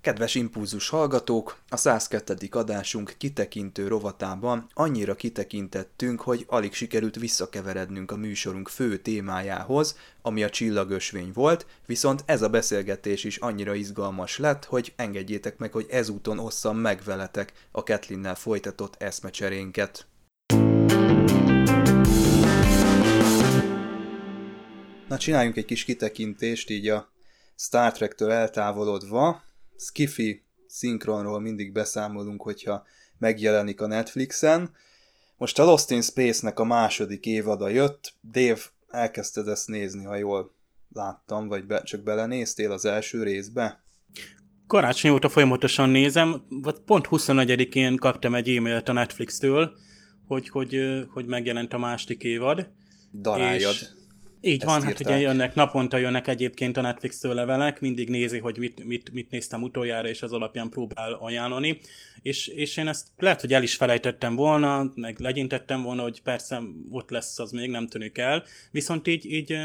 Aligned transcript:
Kedves 0.00 0.34
impulzus 0.34 0.88
hallgatók, 0.88 1.58
a 1.68 1.76
102. 1.76 2.48
adásunk 2.50 3.14
kitekintő 3.18 3.88
rovatában 3.88 4.66
annyira 4.74 5.14
kitekintettünk, 5.14 6.20
hogy 6.20 6.44
alig 6.48 6.72
sikerült 6.72 7.16
visszakeverednünk 7.16 8.10
a 8.10 8.16
műsorunk 8.16 8.68
fő 8.68 8.96
témájához, 8.96 9.98
ami 10.22 10.42
a 10.42 10.50
csillagösvény 10.50 11.30
volt, 11.34 11.66
viszont 11.86 12.22
ez 12.26 12.42
a 12.42 12.48
beszélgetés 12.48 13.24
is 13.24 13.36
annyira 13.36 13.74
izgalmas 13.74 14.38
lett, 14.38 14.64
hogy 14.64 14.92
engedjétek 14.96 15.58
meg, 15.58 15.72
hogy 15.72 15.86
ezúton 15.90 16.38
osszam 16.38 16.76
meg 16.78 17.00
veletek 17.04 17.52
a 17.70 17.82
Ketlinnel 17.82 18.34
folytatott 18.34 19.02
eszmecserénket. 19.02 20.06
Na 25.08 25.18
csináljunk 25.18 25.56
egy 25.56 25.64
kis 25.64 25.84
kitekintést 25.84 26.70
így 26.70 26.88
a 26.88 27.12
Star 27.56 27.92
Trek-től 27.92 28.30
eltávolodva, 28.30 29.48
skifi 29.80 30.44
szinkronról 30.66 31.40
mindig 31.40 31.72
beszámolunk, 31.72 32.42
hogyha 32.42 32.86
megjelenik 33.18 33.80
a 33.80 33.86
Netflixen. 33.86 34.70
Most 35.36 35.58
a 35.58 35.64
Lost 35.64 35.90
in 35.90 36.02
Space-nek 36.02 36.58
a 36.58 36.64
második 36.64 37.26
évada 37.26 37.68
jött. 37.68 38.14
Dave, 38.30 38.60
elkezdted 38.88 39.48
ezt 39.48 39.68
nézni, 39.68 40.04
ha 40.04 40.16
jól 40.16 40.54
láttam, 40.92 41.48
vagy 41.48 41.64
be, 41.64 41.82
csak 41.82 42.02
belenéztél 42.02 42.72
az 42.72 42.84
első 42.84 43.22
részbe? 43.22 43.84
Karácsony 44.66 45.10
óta 45.10 45.28
folyamatosan 45.28 45.88
nézem, 45.88 46.46
vagy 46.48 46.78
pont 46.78 47.06
21-én 47.10 47.96
kaptam 47.96 48.34
egy 48.34 48.48
e-mailt 48.48 48.88
a 48.88 48.92
Netflix-től, 48.92 49.72
hogy, 50.26 50.48
hogy, 50.48 50.78
hogy 51.12 51.26
megjelent 51.26 51.72
a 51.72 51.78
második 51.78 52.22
évad. 52.22 52.70
Daráljad. 53.12 53.72
És 53.72 53.86
így 54.40 54.64
van, 54.64 54.74
írták. 54.74 54.96
hát 54.96 55.06
ugye 55.06 55.18
jönnek, 55.18 55.54
naponta 55.54 55.96
jönnek 55.96 56.28
egyébként 56.28 56.76
a 56.76 56.80
Netflix-től 56.80 57.34
levelek, 57.34 57.80
mindig 57.80 58.08
nézi, 58.08 58.38
hogy 58.38 58.58
mit, 58.58 58.84
mit, 58.84 59.12
mit 59.12 59.30
néztem 59.30 59.62
utoljára, 59.62 60.08
és 60.08 60.22
az 60.22 60.32
alapján 60.32 60.68
próbál 60.68 61.12
ajánlani. 61.12 61.80
És, 62.22 62.46
és 62.46 62.76
én 62.76 62.88
ezt 62.88 63.06
lehet, 63.18 63.40
hogy 63.40 63.52
el 63.52 63.62
is 63.62 63.74
felejtettem 63.74 64.34
volna, 64.34 64.92
meg 64.94 65.18
legyintettem 65.18 65.82
volna, 65.82 66.02
hogy 66.02 66.22
persze 66.22 66.62
ott 66.90 67.10
lesz, 67.10 67.38
az 67.38 67.50
még 67.50 67.70
nem 67.70 67.86
tűnik 67.86 68.18
el. 68.18 68.44
Viszont 68.70 69.06
így, 69.06 69.32
így 69.32 69.56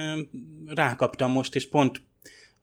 rákaptam 0.67 1.31
most, 1.31 1.55
és 1.55 1.69
pont 1.69 2.01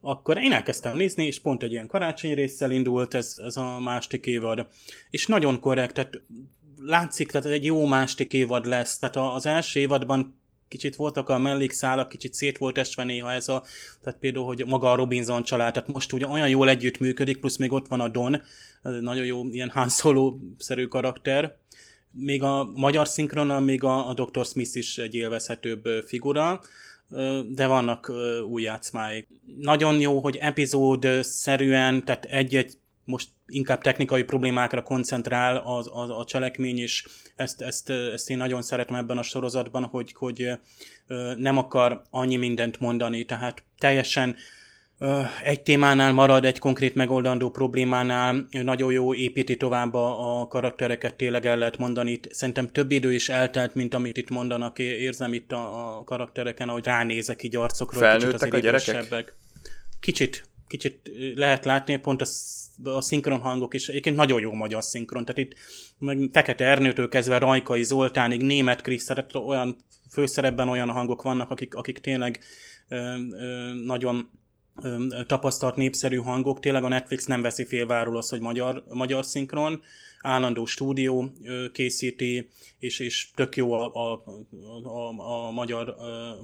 akkor 0.05 0.37
én 0.37 0.51
elkezdtem 0.51 0.97
nézni, 0.97 1.25
és 1.25 1.39
pont 1.39 1.63
egy 1.63 1.71
ilyen 1.71 1.87
karácsonyi 1.87 2.33
résszel 2.33 2.71
indult 2.71 3.13
ez, 3.13 3.35
ez 3.43 3.57
a 3.57 3.79
másik 3.79 4.25
évad. 4.25 4.67
És 5.09 5.27
nagyon 5.27 5.59
korrekt, 5.59 5.93
tehát 5.93 6.21
látszik, 6.77 7.31
tehát 7.31 7.47
egy 7.47 7.65
jó 7.65 7.85
másik 7.85 8.33
évad 8.33 8.65
lesz. 8.65 8.99
Tehát 8.99 9.15
az 9.15 9.45
első 9.45 9.79
évadban 9.79 10.41
kicsit 10.73 10.95
voltak 10.95 11.29
a 11.29 11.37
mellékszálak, 11.37 12.09
kicsit 12.09 12.33
szét 12.33 12.57
volt 12.57 12.77
esve 12.77 13.03
néha 13.03 13.31
ez 13.31 13.49
a, 13.49 13.63
tehát 14.01 14.19
például, 14.19 14.45
hogy 14.45 14.63
maga 14.65 14.91
a 14.91 14.95
Robinson 14.95 15.43
család, 15.43 15.73
tehát 15.73 15.89
most 15.93 16.13
ugye 16.13 16.27
olyan 16.27 16.49
jól 16.49 16.69
együtt 16.69 16.99
működik, 16.99 17.39
plusz 17.39 17.57
még 17.57 17.71
ott 17.71 17.87
van 17.87 17.99
a 17.99 18.07
Don, 18.07 18.41
nagyon 18.81 19.25
jó 19.25 19.47
ilyen 19.47 19.69
Han 19.69 19.89
Solo-szerű 19.89 20.85
karakter, 20.85 21.55
még 22.11 22.43
a 22.43 22.71
magyar 22.75 23.07
szinkronnal 23.07 23.59
még 23.59 23.83
a, 23.83 24.09
a 24.09 24.13
Dr. 24.13 24.45
Smith 24.45 24.77
is 24.77 24.97
egy 24.97 25.15
élvezhetőbb 25.15 25.87
figura, 26.05 26.61
de 27.49 27.67
vannak 27.67 28.11
új 28.49 28.61
játszmáik. 28.61 29.27
Nagyon 29.59 29.99
jó, 29.99 30.19
hogy 30.19 30.35
epizód 30.35 31.07
szerűen, 31.21 32.05
tehát 32.05 32.25
egy-egy 32.25 32.77
most 33.05 33.29
inkább 33.47 33.81
technikai 33.81 34.23
problémákra 34.23 34.83
koncentrál 34.83 35.57
az, 35.57 35.89
az, 35.93 36.09
a 36.09 36.25
cselekmény, 36.27 36.77
és 36.77 37.07
ezt, 37.35 37.61
ezt, 37.61 37.89
ezt 37.89 38.29
én 38.29 38.37
nagyon 38.37 38.61
szeretem 38.61 38.95
ebben 38.95 39.17
a 39.17 39.23
sorozatban, 39.23 39.83
hogy, 39.83 40.13
hogy 40.13 40.49
nem 41.37 41.57
akar 41.57 42.01
annyi 42.09 42.35
mindent 42.35 42.79
mondani, 42.79 43.25
tehát 43.25 43.63
teljesen 43.77 44.35
egy 45.43 45.61
témánál 45.61 46.13
marad, 46.13 46.45
egy 46.45 46.59
konkrét 46.59 46.95
megoldandó 46.95 47.49
problémánál, 47.49 48.47
nagyon 48.51 48.91
jó 48.91 49.13
építi 49.13 49.57
tovább 49.57 49.93
a, 49.93 50.39
a 50.41 50.47
karaktereket, 50.47 51.15
tényleg 51.15 51.45
el 51.45 51.57
lehet 51.57 51.77
mondani. 51.77 52.19
Szerintem 52.29 52.71
több 52.71 52.91
idő 52.91 53.13
is 53.13 53.29
eltelt, 53.29 53.75
mint 53.75 53.93
amit 53.93 54.17
itt 54.17 54.29
mondanak, 54.29 54.79
érzem 54.79 55.33
itt 55.33 55.51
a, 55.51 55.97
a 55.97 56.03
karaktereken, 56.03 56.69
ahogy 56.69 56.85
ránézek 56.85 57.43
így 57.43 57.55
arcokról. 57.55 58.01
Felnőttek 58.01 58.53
a 58.53 58.59
gyerekek? 58.59 59.35
Kicsit, 59.99 60.49
kicsit 60.67 61.11
lehet 61.35 61.65
látni, 61.65 61.97
pont 61.97 62.21
a 62.21 62.25
a 62.83 63.01
szinkron 63.01 63.39
hangok 63.39 63.73
is. 63.73 63.87
Egyébként 63.87 64.15
nagyon 64.15 64.41
jó 64.41 64.53
magyar 64.53 64.83
szinkron, 64.83 65.25
tehát 65.25 65.41
itt 65.41 65.53
meg 65.99 66.29
Fekete 66.31 66.65
Ernőtől 66.65 67.09
kezdve 67.09 67.37
Rajkai 67.37 67.83
Zoltánig, 67.83 68.41
Német 68.41 68.81
Krisz, 68.81 69.05
tehát 69.05 69.35
olyan 69.35 69.75
főszerepben 70.11 70.69
olyan 70.69 70.89
hangok 70.89 71.21
vannak, 71.21 71.49
akik, 71.49 71.75
akik 71.75 71.99
tényleg 71.99 72.39
ö, 72.87 73.15
ö, 73.31 73.73
nagyon 73.85 74.29
tapasztalt 75.27 75.75
népszerű 75.75 76.17
hangok, 76.17 76.59
tényleg 76.59 76.83
a 76.83 76.87
Netflix 76.87 77.25
nem 77.25 77.41
veszi 77.41 77.65
félváról 77.65 78.17
az, 78.17 78.29
hogy 78.29 78.39
magyar, 78.39 78.83
magyar 78.89 79.25
szinkron, 79.25 79.81
állandó 80.21 80.65
stúdió 80.65 81.31
készíti, 81.71 82.49
és, 82.79 82.99
és 82.99 83.29
tök 83.35 83.55
jó 83.55 83.71
a, 83.71 83.91
a, 83.93 84.23
a, 84.83 85.47
a 85.47 85.51
magyar 85.51 85.95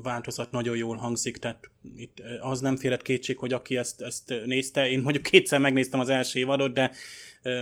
változat, 0.04 0.52
nagyon 0.52 0.78
jól 0.78 0.96
hangzik, 0.96 1.38
tehát 1.38 1.70
itt 1.96 2.22
az 2.40 2.60
nem 2.60 2.78
félhet 2.78 3.02
kétség, 3.02 3.38
hogy 3.38 3.54
aki 3.54 3.78
ezt, 3.78 4.02
ezt 4.02 4.34
nézte, 4.46 4.90
én 4.90 5.02
mondjuk 5.02 5.24
kétszer 5.24 5.60
megnéztem 5.60 6.00
az 6.00 6.10
első 6.10 6.40
évadot, 6.40 6.74
de 6.74 6.92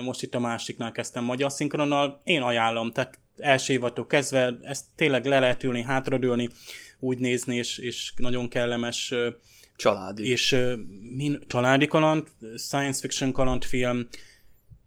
most 0.04 0.24
itt 0.24 0.36
a 0.36 0.40
másiknál 0.40 0.92
kezdtem 0.92 1.24
magyar 1.24 1.52
szinkronnal, 1.52 2.22
én 2.24 2.42
ajánlom, 2.42 2.92
tehát 2.92 3.20
első 3.38 3.74
évadtól 3.74 4.06
kezdve 4.06 4.58
ezt 4.62 4.86
tényleg 4.96 5.26
le 5.26 5.40
lehet 5.40 5.64
ülni, 5.64 5.82
hátradőlni, 5.82 6.50
úgy 7.00 7.18
nézni, 7.18 7.56
és, 7.56 7.78
és 7.78 8.14
nagyon 8.16 8.50
kellemes 8.50 9.14
Családi. 9.78 10.30
És 10.30 10.52
uh, 10.52 10.74
min, 11.16 11.44
családi 11.48 11.88
kaland, 11.88 12.28
science 12.58 13.00
fiction 13.00 13.32
kalandfilm, 13.32 14.08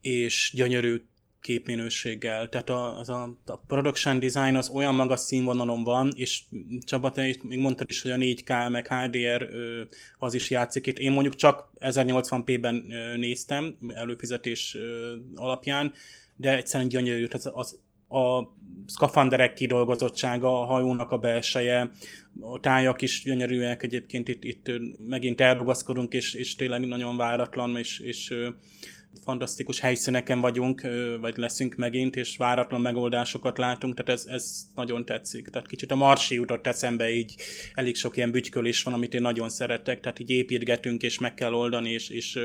és 0.01 0.53
gyönyörű 0.55 1.03
képminőséggel. 1.41 2.49
Tehát 2.49 2.71
a, 2.71 2.99
az 2.99 3.09
a, 3.09 3.37
a 3.47 3.57
production 3.57 4.19
design 4.19 4.55
az 4.55 4.69
olyan 4.69 4.95
magas 4.95 5.21
színvonalon 5.21 5.85
van, 5.85 6.13
és 6.15 6.43
Csaba, 6.85 7.11
te 7.11 7.37
még 7.43 7.59
mondtad 7.59 7.91
is, 7.91 8.03
hogy 8.03 8.11
a 8.11 8.17
4K 8.17 8.71
meg 8.71 8.87
HDR 8.87 9.49
az 10.19 10.35
is 10.35 10.51
játszik 10.51 10.87
itt. 10.87 10.99
Én 10.99 11.13
mondjuk 11.13 11.35
csak 11.35 11.71
1080p-ben 11.81 12.75
néztem 13.17 13.77
előfizetés 13.95 14.77
alapján, 15.35 15.93
de 16.37 16.57
egyszerűen 16.57 16.89
gyönyörű. 16.89 17.27
Tehát 17.27 17.47
az, 17.47 17.79
a 18.11 18.55
szkafanderek 18.87 19.55
kidolgozottsága, 19.55 20.61
a 20.61 20.65
hajónak 20.65 21.11
a 21.11 21.19
belseje, 21.19 21.91
a 22.41 22.61
tájak 22.61 23.03
is 23.03 23.23
gyönyörűek, 23.23 23.83
egyébként 23.83 24.29
itt, 24.29 24.45
itt 24.45 24.71
megint 25.09 25.41
elrugaszkodunk, 25.41 26.13
és, 26.13 26.35
és 26.35 26.55
tényleg 26.55 26.87
nagyon 26.87 27.17
váratlan, 27.17 27.77
és, 27.77 27.99
és 27.99 28.35
fantasztikus 29.25 29.81
helyszíneken 29.81 30.41
vagyunk, 30.41 30.83
vagy 31.21 31.37
leszünk 31.37 31.75
megint, 31.75 32.17
és 32.17 32.37
váratlan 32.37 32.81
megoldásokat 32.81 33.59
látunk, 33.59 33.95
tehát 33.95 34.21
ez, 34.21 34.27
ez 34.27 34.63
nagyon 34.75 35.05
tetszik. 35.05 35.49
Tehát 35.49 35.69
kicsit 35.69 35.91
a 35.91 35.95
Marsi 35.95 36.35
jutott 36.35 36.67
eszembe, 36.67 37.11
így 37.11 37.35
elég 37.75 37.97
sok 37.97 38.17
ilyen 38.17 38.31
bütykölés 38.31 38.83
van, 38.83 38.95
amit 38.95 39.15
én 39.15 39.23
nagyon 39.23 39.49
szeretek, 39.49 40.01
tehát 40.01 40.19
így 40.19 40.31
építgetünk, 40.31 41.03
és 41.03 41.19
meg 41.19 41.35
kell 41.35 41.53
oldani, 41.53 41.91
és, 41.91 42.09
és 42.09 42.39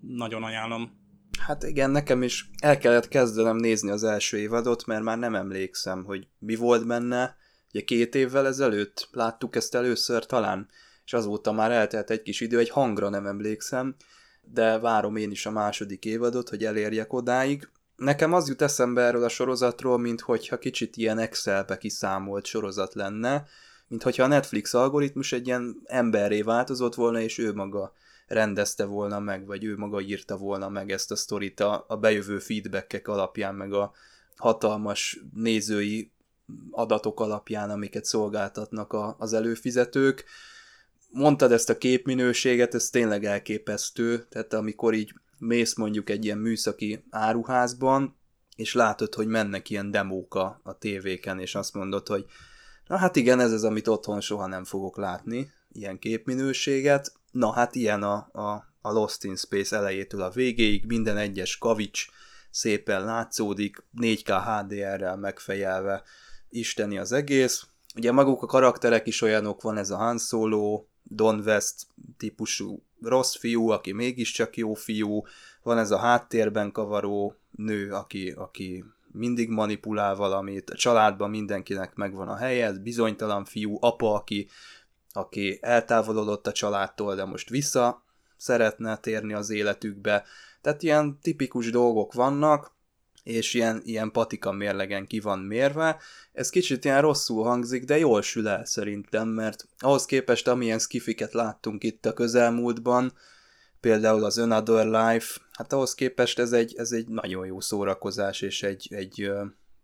nagyon 0.00 0.42
ajánlom. 0.42 1.04
Hát 1.38 1.62
igen, 1.62 1.90
nekem 1.90 2.22
is 2.22 2.50
el 2.62 2.78
kellett 2.78 3.08
kezdenem 3.08 3.56
nézni 3.56 3.90
az 3.90 4.04
első 4.04 4.38
évadot, 4.38 4.86
mert 4.86 5.02
már 5.02 5.18
nem 5.18 5.34
emlékszem, 5.34 6.04
hogy 6.04 6.26
mi 6.38 6.54
volt 6.54 6.86
benne. 6.86 7.36
Ugye 7.72 7.84
két 7.84 8.14
évvel 8.14 8.46
ezelőtt 8.46 9.08
láttuk 9.12 9.56
ezt 9.56 9.74
először 9.74 10.26
talán, 10.26 10.68
és 11.04 11.12
azóta 11.12 11.52
már 11.52 11.70
eltelt 11.70 12.10
egy 12.10 12.22
kis 12.22 12.40
idő, 12.40 12.58
egy 12.58 12.70
hangra 12.70 13.08
nem 13.08 13.26
emlékszem, 13.26 13.94
de 14.42 14.78
várom 14.78 15.16
én 15.16 15.30
is 15.30 15.46
a 15.46 15.50
második 15.50 16.04
évadot, 16.04 16.48
hogy 16.48 16.64
elérjek 16.64 17.12
odáig. 17.12 17.68
Nekem 17.96 18.32
az 18.32 18.48
jut 18.48 18.62
eszembe 18.62 19.02
erről 19.02 19.24
a 19.24 19.28
sorozatról, 19.28 19.98
mint 19.98 20.20
hogyha 20.20 20.58
kicsit 20.58 20.96
ilyen 20.96 21.18
Excelbe 21.18 21.78
kiszámolt 21.78 22.44
sorozat 22.44 22.94
lenne, 22.94 23.46
mint 23.88 24.02
hogyha 24.02 24.22
a 24.24 24.26
Netflix 24.26 24.74
algoritmus 24.74 25.32
egy 25.32 25.46
ilyen 25.46 25.82
emberré 25.84 26.42
változott 26.42 26.94
volna, 26.94 27.20
és 27.20 27.38
ő 27.38 27.52
maga 27.52 27.92
rendezte 28.26 28.84
volna 28.84 29.18
meg, 29.18 29.46
vagy 29.46 29.64
ő 29.64 29.76
maga 29.76 30.00
írta 30.00 30.36
volna 30.36 30.68
meg 30.68 30.90
ezt 30.90 31.10
a 31.10 31.16
sztorit 31.16 31.60
a, 31.60 31.84
a 31.88 31.96
bejövő 31.96 32.38
feedbackek 32.38 33.08
alapján, 33.08 33.54
meg 33.54 33.72
a 33.72 33.92
hatalmas 34.36 35.20
nézői 35.34 36.10
adatok 36.70 37.20
alapján, 37.20 37.70
amiket 37.70 38.04
szolgáltatnak 38.04 38.92
a, 38.92 39.16
az 39.18 39.32
előfizetők 39.32 40.24
mondtad 41.16 41.52
ezt 41.52 41.70
a 41.70 41.78
képminőséget, 41.78 42.74
ez 42.74 42.90
tényleg 42.90 43.24
elképesztő, 43.24 44.26
tehát 44.28 44.52
amikor 44.52 44.94
így 44.94 45.14
mész 45.38 45.74
mondjuk 45.74 46.10
egy 46.10 46.24
ilyen 46.24 46.38
műszaki 46.38 47.04
áruházban, 47.10 48.16
és 48.56 48.74
látod, 48.74 49.14
hogy 49.14 49.26
mennek 49.26 49.70
ilyen 49.70 49.90
demók 49.90 50.34
a, 50.34 50.60
a 50.62 50.78
tévéken, 50.78 51.40
és 51.40 51.54
azt 51.54 51.74
mondod, 51.74 52.06
hogy 52.06 52.24
na 52.86 52.96
hát 52.96 53.16
igen, 53.16 53.40
ez 53.40 53.52
az, 53.52 53.64
amit 53.64 53.88
otthon 53.88 54.20
soha 54.20 54.46
nem 54.46 54.64
fogok 54.64 54.96
látni, 54.96 55.50
ilyen 55.72 55.98
képminőséget. 55.98 57.12
Na 57.36 57.52
hát 57.52 57.74
ilyen 57.74 58.02
a, 58.02 58.28
a, 58.32 58.66
a 58.80 58.92
Lost 58.92 59.24
in 59.24 59.36
Space 59.36 59.76
elejétől 59.76 60.22
a 60.22 60.30
végéig, 60.30 60.86
minden 60.86 61.16
egyes 61.16 61.58
kavics 61.58 62.06
szépen 62.50 63.04
látszódik, 63.04 63.84
4K 64.00 64.42
HDR-rel 64.44 65.16
megfejelve, 65.16 66.02
isteni 66.48 66.98
az 66.98 67.12
egész. 67.12 67.66
Ugye 67.96 68.12
maguk 68.12 68.42
a 68.42 68.46
karakterek 68.46 69.06
is 69.06 69.22
olyanok, 69.22 69.62
van 69.62 69.76
ez 69.76 69.90
a 69.90 69.96
Han 69.96 70.18
Solo, 70.18 70.84
Don 71.02 71.40
West 71.40 71.86
típusú 72.16 72.82
rossz 73.00 73.36
fiú, 73.36 73.68
aki 73.68 73.92
mégiscsak 73.92 74.56
jó 74.56 74.74
fiú, 74.74 75.22
van 75.62 75.78
ez 75.78 75.90
a 75.90 75.98
háttérben 75.98 76.72
kavaró 76.72 77.34
nő, 77.50 77.92
aki, 77.92 78.30
aki 78.30 78.84
mindig 79.12 79.48
manipulál 79.48 80.14
valamit, 80.14 80.70
a 80.70 80.76
családban 80.76 81.30
mindenkinek 81.30 81.94
megvan 81.94 82.28
a 82.28 82.36
helye, 82.36 82.72
bizonytalan 82.72 83.44
fiú, 83.44 83.76
apa, 83.80 84.14
aki, 84.14 84.48
aki 85.16 85.58
eltávolodott 85.62 86.46
a 86.46 86.52
családtól, 86.52 87.14
de 87.14 87.24
most 87.24 87.48
vissza 87.48 88.04
szeretne 88.36 88.96
térni 88.96 89.32
az 89.32 89.50
életükbe. 89.50 90.24
Tehát 90.60 90.82
ilyen 90.82 91.18
tipikus 91.20 91.70
dolgok 91.70 92.12
vannak, 92.12 92.74
és 93.22 93.54
ilyen, 93.54 93.80
ilyen 93.84 94.10
patika 94.10 94.52
mérlegen 94.52 95.06
ki 95.06 95.20
van 95.20 95.38
mérve. 95.38 96.00
Ez 96.32 96.50
kicsit 96.50 96.84
ilyen 96.84 97.00
rosszul 97.00 97.44
hangzik, 97.44 97.84
de 97.84 97.98
jól 97.98 98.22
sül 98.22 98.48
el 98.48 98.64
szerintem, 98.64 99.28
mert 99.28 99.66
ahhoz 99.78 100.04
képest, 100.04 100.48
amilyen 100.48 100.78
skifiket 100.78 101.32
láttunk 101.32 101.84
itt 101.84 102.06
a 102.06 102.12
közelmúltban, 102.12 103.12
például 103.80 104.24
az 104.24 104.38
Another 104.38 104.86
Life, 104.86 105.40
hát 105.52 105.72
ahhoz 105.72 105.94
képest 105.94 106.38
ez 106.38 106.52
egy, 106.52 106.74
ez 106.76 106.92
egy 106.92 107.08
nagyon 107.08 107.46
jó 107.46 107.60
szórakozás, 107.60 108.40
és 108.40 108.62
egy, 108.62 108.88
egy 108.90 109.30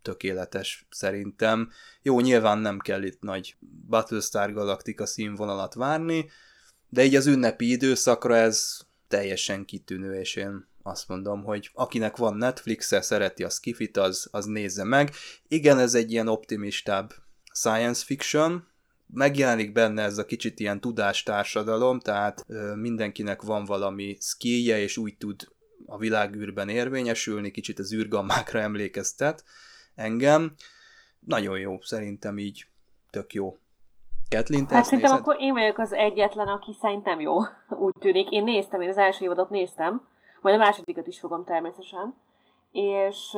tökéletes 0.03 0.87
szerintem. 0.91 1.71
Jó, 2.03 2.21
nyilván 2.21 2.59
nem 2.59 2.79
kell 2.79 3.03
itt 3.03 3.21
nagy 3.21 3.57
Battlestar 3.89 4.53
Galactica 4.53 5.07
színvonalat 5.07 5.75
várni, 5.75 6.31
de 6.89 7.05
így 7.05 7.15
az 7.15 7.27
ünnepi 7.27 7.71
időszakra 7.71 8.37
ez 8.37 8.79
teljesen 9.09 9.65
kitűnő, 9.65 10.15
és 10.15 10.37
én 10.37 10.71
azt 10.83 11.09
mondom, 11.09 11.43
hogy 11.43 11.71
akinek 11.75 12.17
van 12.17 12.37
Netflix-e, 12.37 13.01
szereti 13.01 13.45
a 13.45 13.51
skifit, 13.51 13.97
az, 13.97 14.29
az 14.31 14.45
nézze 14.45 14.85
meg. 14.85 15.11
Igen, 15.49 15.79
ez 15.79 15.95
egy 15.95 16.13
ilyen 16.13 16.29
optimistább 16.29 17.15
science 17.53 18.05
fiction, 18.05 18.67
megjelenik 19.15 19.73
benne 19.73 20.03
ez 20.03 20.19
a 20.19 20.25
kicsit 20.25 20.61
ilyen 20.61 20.81
tudástársadalom, 20.81 22.01
tehát 22.01 22.45
ö, 22.49 22.75
mindenkinek 22.75 23.43
van 23.43 23.65
valami 23.65 24.17
skillje, 24.21 24.79
és 24.79 24.97
úgy 24.97 25.17
tud 25.17 25.49
a 25.87 25.99
világűrben 25.99 26.69
érvényesülni, 26.69 27.51
kicsit 27.51 27.79
az 27.79 27.93
űrgammákra 27.93 28.61
emlékeztet 28.61 29.45
engem. 29.95 30.55
Nagyon 31.21 31.59
jó, 31.59 31.81
szerintem 31.81 32.39
így 32.39 32.67
tök 33.11 33.33
jó. 33.33 33.57
Kathleen, 34.31 34.67
te 34.67 34.75
hát 34.75 34.85
szerintem 34.85 35.11
nézed? 35.11 35.27
akkor 35.27 35.41
én 35.41 35.53
vagyok 35.53 35.79
az 35.79 35.93
egyetlen, 35.93 36.49
aki 36.49 36.73
szerintem 36.81 37.21
jó, 37.21 37.39
úgy 37.87 37.95
tűnik. 37.99 38.31
Én 38.31 38.45
néztem, 38.45 38.81
én 38.81 38.89
az 38.89 38.99
első 38.99 39.25
évadot 39.25 39.51
néztem, 39.51 40.09
majd 40.41 40.55
a 40.55 40.59
másodikat 40.59 41.07
is 41.07 41.19
fogom 41.19 41.45
természetesen. 41.45 42.15
És 42.73 43.37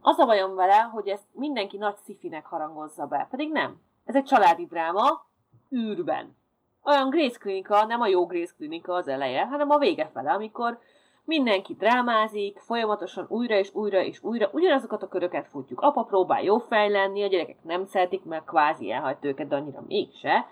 az 0.00 0.18
a 0.18 0.26
bajom 0.26 0.54
vele, 0.54 0.76
hogy 0.76 1.08
ezt 1.08 1.26
mindenki 1.32 1.76
nagy 1.76 1.96
szifinek 2.04 2.46
harangozza 2.46 3.06
be, 3.06 3.26
pedig 3.30 3.52
nem. 3.52 3.80
Ez 4.04 4.14
egy 4.14 4.24
családi 4.24 4.66
dráma, 4.66 5.26
űrben. 5.74 6.36
Olyan 6.84 7.10
Grace 7.10 7.38
Klinika, 7.38 7.84
nem 7.84 8.00
a 8.00 8.06
jó 8.06 8.26
Grace 8.26 8.52
Klinika 8.56 8.94
az 8.94 9.08
eleje, 9.08 9.46
hanem 9.46 9.70
a 9.70 9.78
vége 9.78 10.10
fele, 10.12 10.32
amikor 10.32 10.78
mindenki 11.24 11.74
drámázik, 11.74 12.58
folyamatosan 12.58 13.26
újra 13.28 13.54
és 13.54 13.74
újra 13.74 14.00
és 14.02 14.22
újra, 14.22 14.48
ugyanazokat 14.52 15.02
a 15.02 15.08
köröket 15.08 15.48
futjuk. 15.48 15.80
Apa 15.80 16.02
próbál 16.02 16.42
jó 16.42 16.58
fej 16.58 16.94
a 16.94 17.26
gyerekek 17.28 17.62
nem 17.62 17.84
szeretik, 17.84 18.24
mert 18.24 18.44
kvázi 18.44 18.90
elhagyt 18.90 19.24
őket, 19.24 19.48
de 19.48 19.56
annyira 19.56 19.84
mégse. 19.86 20.46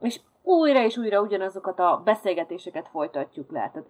És 0.00 0.20
újra 0.42 0.84
és 0.84 0.96
újra 0.96 1.20
ugyanazokat 1.20 1.78
a 1.78 2.00
beszélgetéseket 2.04 2.88
folytatjuk 2.88 3.50
le. 3.50 3.70
Tehát 3.72 3.88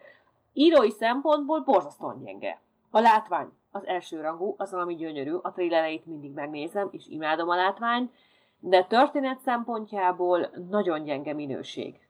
írói 0.53 0.91
szempontból 0.91 1.61
borzasztóan 1.61 2.23
gyenge. 2.25 2.61
A 2.91 3.01
látvány 3.01 3.49
az 3.71 3.87
első 3.87 4.21
rangú, 4.21 4.55
az 4.59 4.73
valami 4.73 4.95
gyönyörű, 4.95 5.33
a 5.43 5.53
trélereit 5.53 6.07
mindig 6.07 6.33
megnézem, 6.33 6.89
és 6.91 7.07
imádom 7.09 7.49
a 7.49 7.57
látványt, 7.57 8.13
de 8.59 8.85
történet 8.85 9.39
szempontjából 9.39 10.51
nagyon 10.71 11.03
gyenge 11.05 11.33
minőség. 11.33 12.02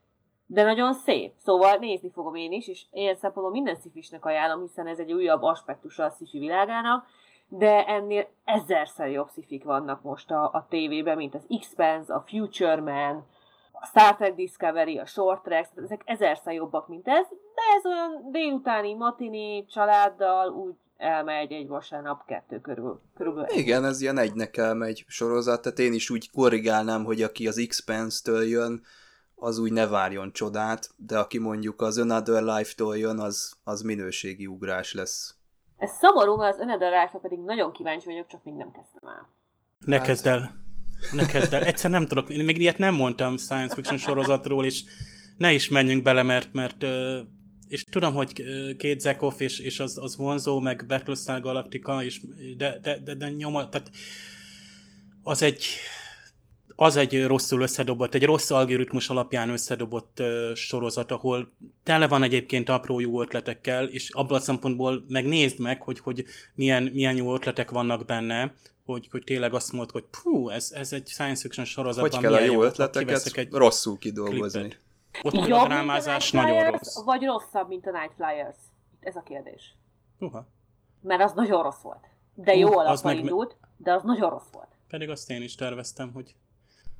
De 0.52 0.62
nagyon 0.62 0.94
szép, 0.94 1.32
szóval 1.36 1.76
nézni 1.76 2.10
fogom 2.14 2.34
én 2.34 2.52
is, 2.52 2.68
és 2.68 2.82
ilyen 2.90 3.14
szempontból 3.14 3.50
minden 3.50 3.76
szifisnek 3.76 4.24
ajánlom, 4.24 4.60
hiszen 4.60 4.86
ez 4.86 4.98
egy 4.98 5.12
újabb 5.12 5.42
aspektusa 5.42 6.04
a 6.04 6.10
szifi 6.10 6.38
világának, 6.38 7.06
de 7.48 7.86
ennél 7.86 8.28
ezerszer 8.44 9.10
jobb 9.10 9.28
szifik 9.28 9.64
vannak 9.64 10.02
most 10.02 10.30
a, 10.30 10.42
a 10.42 10.66
tévében, 10.68 11.16
mint 11.16 11.34
az 11.34 11.46
X-Pens, 11.60 12.08
a 12.08 12.24
Future 12.26 12.80
Man, 12.80 13.26
a 13.72 13.86
Star 13.86 14.16
Trek 14.16 14.34
Discovery, 14.34 14.98
a 14.98 15.06
Short 15.06 15.42
Trek, 15.42 15.68
ezek 15.76 16.02
ezerszer 16.04 16.52
jobbak, 16.52 16.88
mint 16.88 17.08
ez, 17.08 17.26
de 17.28 17.62
ez 17.76 17.86
olyan 17.86 18.30
délutáni 18.30 18.94
matini 18.94 19.66
családdal 19.66 20.48
úgy 20.50 20.74
elmegy 20.96 21.52
egy 21.52 21.68
vasárnap 21.68 22.24
kettő 22.26 22.60
körül. 22.60 23.00
körülbelül. 23.16 23.56
Igen, 23.56 23.84
ez 23.84 24.00
ilyen 24.00 24.18
egynek 24.18 24.56
elmegy 24.56 25.04
sorozat, 25.06 25.62
tehát 25.62 25.78
én 25.78 25.92
is 25.92 26.10
úgy 26.10 26.30
korrigálnám, 26.30 27.04
hogy 27.04 27.22
aki 27.22 27.46
az 27.46 27.64
X-Pence-től 27.68 28.42
jön, 28.42 28.82
az 29.42 29.58
úgy 29.58 29.72
ne 29.72 29.86
várjon 29.86 30.32
csodát, 30.32 30.90
de 30.96 31.18
aki 31.18 31.38
mondjuk 31.38 31.80
az 31.80 31.98
Another 31.98 32.42
Life-tól 32.42 32.98
jön, 32.98 33.18
az, 33.18 33.56
az 33.64 33.82
minőségi 33.82 34.46
ugrás 34.46 34.94
lesz. 34.94 35.34
Ez 35.76 35.90
szomorú, 36.00 36.36
mert 36.36 36.54
az 36.54 36.60
Another 36.60 36.90
Life-ra 36.90 37.18
pedig 37.18 37.38
nagyon 37.38 37.72
kíváncsi 37.72 38.06
vagyok, 38.06 38.26
csak 38.26 38.44
még 38.44 38.54
nem 38.54 38.70
kezdtem 38.70 39.08
el. 39.08 39.28
Ne 39.78 39.96
hát... 39.96 40.06
kezd 40.06 40.26
el. 40.26 40.54
Ne 41.12 41.26
kezd 41.26 41.52
el. 41.52 41.62
Egyszer 41.62 41.90
nem 41.90 42.06
tudok, 42.06 42.30
én 42.30 42.44
még 42.44 42.58
ilyet 42.58 42.78
nem 42.78 42.94
mondtam 42.94 43.36
science 43.36 43.74
fiction 43.74 43.98
sorozatról, 43.98 44.64
és 44.64 44.84
ne 45.36 45.52
is 45.52 45.68
menjünk 45.68 46.02
bele, 46.02 46.22
mert, 46.22 46.52
mert 46.52 46.84
és 47.68 47.84
tudom, 47.84 48.14
hogy 48.14 48.32
két 48.76 49.00
Zekov 49.00 49.34
és, 49.38 49.58
és 49.58 49.80
az, 49.80 49.98
az 49.98 50.16
vonzó, 50.16 50.60
meg 50.60 50.84
Battlestar 50.86 51.40
Galactica, 51.40 52.04
és 52.04 52.20
de, 52.56 52.78
de, 52.78 52.98
de, 52.98 53.14
de 53.14 53.30
nyoma, 53.30 53.68
tehát 53.68 53.90
az 55.22 55.42
egy, 55.42 55.64
az 56.76 56.96
egy 56.96 57.26
rosszul 57.26 57.60
összedobott, 57.60 58.14
egy 58.14 58.24
rossz 58.24 58.50
algoritmus 58.50 59.08
alapján 59.08 59.48
összedobott 59.48 60.20
uh, 60.20 60.54
sorozat, 60.54 61.10
ahol 61.10 61.52
tele 61.82 62.08
van 62.08 62.22
egyébként 62.22 62.68
apró 62.68 63.00
jó 63.00 63.20
ötletekkel, 63.20 63.84
és 63.84 64.10
abban 64.10 64.38
a 64.38 64.40
szempontból 64.40 65.04
megnézd 65.08 65.58
meg, 65.58 65.82
hogy, 65.82 65.98
hogy 65.98 66.24
milyen, 66.54 66.82
milyen 66.82 67.16
jó 67.16 67.34
ötletek 67.34 67.70
vannak 67.70 68.04
benne, 68.04 68.54
hogy, 68.84 69.08
hogy 69.10 69.24
tényleg 69.24 69.54
azt 69.54 69.72
mondod, 69.72 69.90
hogy 69.90 70.04
pú, 70.22 70.48
ez, 70.48 70.72
ez 70.74 70.92
egy 70.92 71.06
science 71.06 71.40
fiction 71.40 71.66
sorozat. 71.66 72.14
Hogy 72.14 72.22
kell 72.22 72.34
a 72.34 72.40
jó 72.40 72.62
ötleteket 72.62 73.26
egy 73.34 73.52
rosszul 73.52 73.98
kidolgozni. 73.98 74.60
Klippet. 74.60 74.80
Ott 75.22 75.48
Jobb, 75.48 75.60
a 75.60 75.64
drámázás 75.64 76.30
nagyon 76.30 76.70
rossz. 76.70 77.02
Vagy 77.04 77.24
rosszabb, 77.24 77.68
mint 77.68 77.86
a 77.86 77.90
Night 77.90 78.14
Flyers? 78.16 78.56
Ez 79.00 79.16
a 79.16 79.22
kérdés. 79.22 79.74
Uha. 80.18 80.46
Mert 81.00 81.22
az 81.22 81.32
nagyon 81.32 81.62
rossz 81.62 81.82
volt. 81.82 82.06
De 82.34 82.54
jó 82.54 82.68
uh, 82.68 82.78
alappal 82.78 83.16
indult, 83.16 83.56
de 83.76 83.92
az 83.92 84.02
nagyon 84.02 84.30
rossz 84.30 84.50
volt. 84.52 84.68
Pedig 84.88 85.08
azt 85.08 85.30
én 85.30 85.42
is 85.42 85.54
terveztem, 85.54 86.12
hogy 86.12 86.34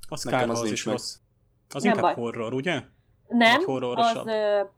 az 0.09 0.25
Nekem 0.25 0.51
az, 0.51 0.61
az 0.61 0.71
is 0.71 0.85
meg. 0.85 0.95
rossz. 0.95 1.17
Az 1.75 1.83
nem 1.83 1.95
inkább 1.95 2.15
baj. 2.15 2.25
horror, 2.25 2.53
ugye? 2.53 2.83
Nem, 3.29 3.61
az 3.67 4.17
uh, 4.25 4.69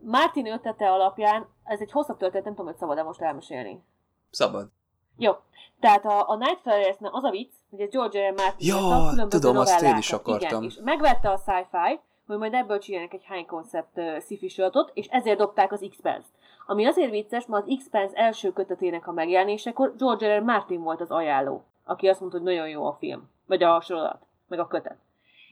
Martin 0.00 0.46
ötlete 0.46 0.90
alapján, 0.90 1.48
ez 1.64 1.80
egy 1.80 1.90
hosszabb 1.90 2.16
történet, 2.16 2.44
nem 2.44 2.54
tudom, 2.54 2.70
hogy 2.70 2.80
szabad-e 2.80 3.02
most 3.02 3.20
elmesélni. 3.20 3.82
Szabad. 4.30 4.68
Jó. 5.16 5.32
Tehát 5.80 6.04
a, 6.04 6.30
a 6.30 6.36
Night 6.36 6.60
flyers 6.60 6.96
az 7.00 7.24
a 7.24 7.30
vicc, 7.30 7.52
hogy 7.70 7.80
ez 7.80 7.90
George 7.90 8.28
R. 8.28 8.32
Martin 8.32 8.68
ja, 8.68 9.26
tudom, 9.28 9.56
azt 9.56 9.82
én 9.82 9.96
is 9.96 10.12
akartam. 10.12 10.48
Igen, 10.48 10.62
és 10.62 10.78
megvette 10.82 11.30
a 11.30 11.36
sci-fi, 11.36 12.00
hogy 12.26 12.38
majd 12.38 12.54
ebből 12.54 12.78
csinálják 12.78 13.12
egy 13.12 13.24
high 13.28 13.46
concept 13.46 13.96
uh, 13.96 14.20
sci 14.20 14.52
és 14.94 15.06
ezért 15.06 15.38
dobták 15.38 15.72
az 15.72 15.86
X-Pens-t. 15.90 16.30
Ami 16.66 16.86
azért 16.86 17.10
vicces, 17.10 17.46
mert 17.46 17.66
az 17.66 17.74
X-Pens 17.78 18.12
első 18.14 18.52
kötetének 18.52 19.06
a 19.06 19.12
megjelenésekor 19.12 19.94
George 19.96 20.36
R. 20.36 20.40
R. 20.40 20.42
Martin 20.42 20.82
volt 20.82 21.00
az 21.00 21.10
ajánló, 21.10 21.64
aki 21.84 22.08
azt 22.08 22.20
mondta, 22.20 22.38
hogy 22.38 22.46
nagyon 22.46 22.68
jó 22.68 22.86
a 22.86 22.96
film, 22.98 23.30
vagy 23.46 23.62
a 23.62 23.80
sorozat, 23.80 24.25
meg 24.48 24.58
a 24.58 24.66
kötet. 24.66 24.98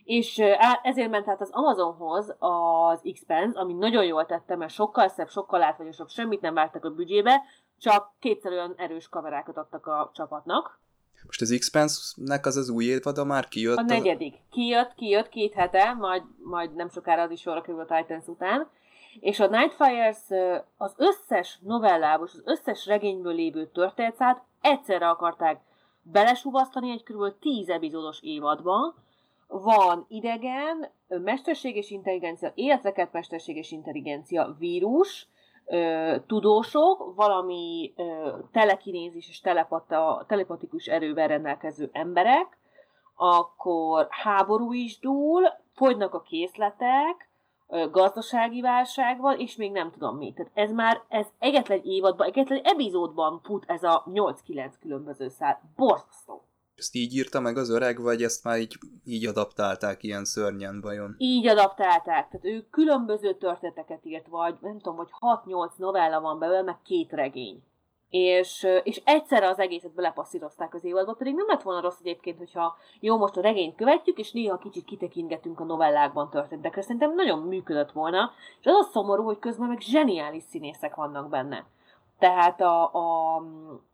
És 0.05 0.43
ezért 0.83 1.11
ment 1.11 1.29
át 1.29 1.41
az 1.41 1.51
Amazonhoz 1.53 2.35
az 2.39 3.01
X-Pens, 3.13 3.55
ami 3.55 3.73
nagyon 3.73 4.05
jól 4.05 4.27
tette, 4.27 4.57
mert 4.57 4.73
sokkal 4.73 5.09
szebb, 5.09 5.29
sokkal 5.29 5.59
látványosabb, 5.59 6.09
semmit 6.09 6.41
nem 6.41 6.55
vágtak 6.55 6.85
a 6.85 6.91
büdzsébe, 6.91 7.43
csak 7.79 8.13
kétszer 8.19 8.53
olyan 8.53 8.75
erős 8.77 9.09
kamerákat 9.09 9.57
adtak 9.57 9.87
a 9.87 10.11
csapatnak. 10.15 10.79
Most 11.27 11.41
az 11.41 11.51
Expanse-nek 11.51 12.47
az 12.47 12.57
az 12.57 12.69
új 12.69 12.85
évada 12.85 13.25
már 13.25 13.49
kijött? 13.49 13.77
A 13.77 13.83
negyedik. 13.83 14.35
Kijött, 14.51 14.95
kijött 14.95 15.29
két 15.29 15.55
hete, 15.55 15.93
majd, 15.93 16.23
majd 16.43 16.75
nem 16.75 16.89
sokára 16.89 17.23
az 17.23 17.31
is 17.31 17.41
sorra 17.41 17.61
kerül 17.61 17.81
a 17.81 17.97
Titans 17.97 18.27
után. 18.27 18.69
És 19.21 19.41
a 19.41 19.47
Nightfires 19.47 20.19
az 20.77 20.95
összes 20.97 21.59
novellából 21.63 22.29
az 22.33 22.43
összes 22.45 22.87
regényből 22.87 23.35
lévő 23.35 23.67
történetszát 23.67 24.43
egyszerre 24.61 25.09
akarták 25.09 25.61
belesuvasztani 26.05 26.91
egy 26.91 27.03
kb. 27.03 27.39
10 27.39 27.69
epizódos 27.69 28.23
évadba. 28.23 28.95
Van 29.49 30.05
idegen, 30.09 30.91
mesterséges 31.09 31.91
intelligencia, 31.91 32.53
életeket 32.55 33.13
mesterséges 33.13 33.71
intelligencia, 33.71 34.57
vírus, 34.59 35.29
tudósok, 36.27 37.15
valami 37.15 37.95
telekinézis 38.53 39.29
és 39.29 39.41
telepata, 39.41 40.25
telepatikus 40.29 40.87
erővel 40.87 41.29
rendelkező 41.29 41.91
emberek, 41.93 42.59
akkor 43.17 44.07
háború 44.11 44.73
is 44.73 44.99
dúl, 44.99 45.43
fogynak 45.73 46.15
a 46.15 46.21
készletek, 46.21 47.29
gazdasági 47.91 48.61
válság 48.61 49.21
van, 49.21 49.39
és 49.39 49.57
még 49.57 49.73
nem 49.73 49.91
tudom 49.91 50.17
mi. 50.17 50.33
Tehát 50.33 50.53
ez 50.55 50.71
már, 50.71 51.03
ez 51.09 51.27
egyetlen 51.39 51.81
évadban, 51.85 52.27
egyetlen 52.27 52.61
epizódban 52.65 53.41
fut 53.45 53.65
ez 53.67 53.83
a 53.83 54.05
8-9 54.15 54.73
különböző 54.81 55.29
szár. 55.29 55.61
Borzasztó. 55.77 56.45
Ezt 56.77 56.95
így 56.95 57.15
írta 57.15 57.41
meg 57.41 57.57
az 57.57 57.71
öreg, 57.71 58.01
vagy 58.01 58.23
ezt 58.23 58.45
már 58.45 58.59
így, 58.59 58.79
így 59.05 59.27
adaptálták 59.27 60.03
ilyen 60.03 60.25
szörnyen 60.25 60.81
vajon? 60.81 61.15
Így 61.19 61.47
adaptálták. 61.47 62.29
Tehát 62.29 62.41
ő 62.43 62.67
különböző 62.71 63.35
történeteket 63.35 64.05
írt, 64.05 64.27
vagy 64.27 64.55
nem 64.61 64.79
tudom, 64.79 64.97
hogy 64.97 65.11
6-8 65.45 65.77
novella 65.77 66.21
van 66.21 66.39
belőle, 66.39 66.63
meg 66.63 66.77
két 66.83 67.11
regény. 67.11 67.63
És, 68.17 68.67
és 68.83 69.03
egyszerre 69.05 69.49
az 69.49 69.59
egészet 69.59 69.95
belepasszírozták 69.95 70.75
az 70.75 70.85
évadba, 70.85 71.13
pedig 71.13 71.35
nem 71.35 71.47
lett 71.47 71.63
volna 71.63 71.81
rossz 71.81 71.99
egyébként, 72.01 72.39
hogyha 72.39 72.77
jó, 73.01 73.17
most 73.17 73.37
a 73.37 73.41
regényt 73.41 73.77
követjük, 73.77 74.19
és 74.19 74.33
néha 74.33 74.59
kicsit 74.59 74.85
kitekintgetünk 74.85 75.61
a 75.61 75.65
novellákban 75.65 76.31
történtekre. 76.31 76.83
Szerintem 76.83 77.15
nagyon 77.15 77.39
működött 77.39 77.93
volna, 77.93 78.33
és 78.61 78.67
az 78.67 78.75
a 78.75 78.89
szomorú, 78.93 79.25
hogy 79.25 79.39
közben 79.39 79.69
meg 79.69 79.81
zseniális 79.81 80.43
színészek 80.43 80.95
vannak 80.95 81.29
benne. 81.29 81.67
Tehát 82.19 82.61
a, 82.61 82.95
a, 82.95 83.37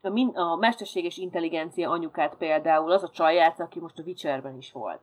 a, 0.03 0.39
a 0.41 0.57
mesterséges 0.57 1.17
intelligencia 1.17 1.91
anyukát 1.91 2.35
például 2.35 2.93
az 2.93 3.03
a 3.03 3.11
csaj 3.11 3.35
játsza, 3.35 3.65
aki 3.65 3.81
most 3.81 3.99
a 3.99 4.03
Witcherben 4.03 4.57
is 4.57 4.73
volt. 4.73 5.01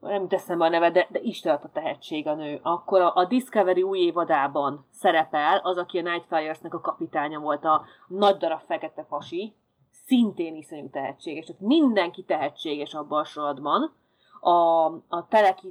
Nem 0.00 0.28
teszem 0.28 0.60
a 0.60 0.68
neve, 0.68 0.90
de, 0.90 1.06
de 1.10 1.18
Isten 1.22 1.54
a 1.54 1.70
tehetség 1.72 2.26
a 2.26 2.34
nő. 2.34 2.60
Akkor 2.62 3.00
a, 3.00 3.14
a 3.14 3.24
Discovery 3.24 3.82
új 3.82 3.98
évadában 3.98 4.86
szerepel 4.90 5.60
az, 5.62 5.76
aki 5.76 5.98
a 5.98 6.02
Nightflyers-nek 6.02 6.74
a 6.74 6.80
kapitánya 6.80 7.38
volt, 7.38 7.64
a 7.64 7.84
nagy 8.06 8.36
darab 8.36 8.60
fekete 8.60 9.02
pasi, 9.02 9.54
szintén 9.90 10.56
iszonyú 10.56 10.90
tehetséges. 10.90 11.46
Tehát 11.46 11.60
mindenki 11.60 12.22
tehetséges 12.22 12.94
abban 12.94 13.20
a 13.20 13.24
sorozatban. 13.24 13.92
A, 14.40 14.50
a, 14.50 15.26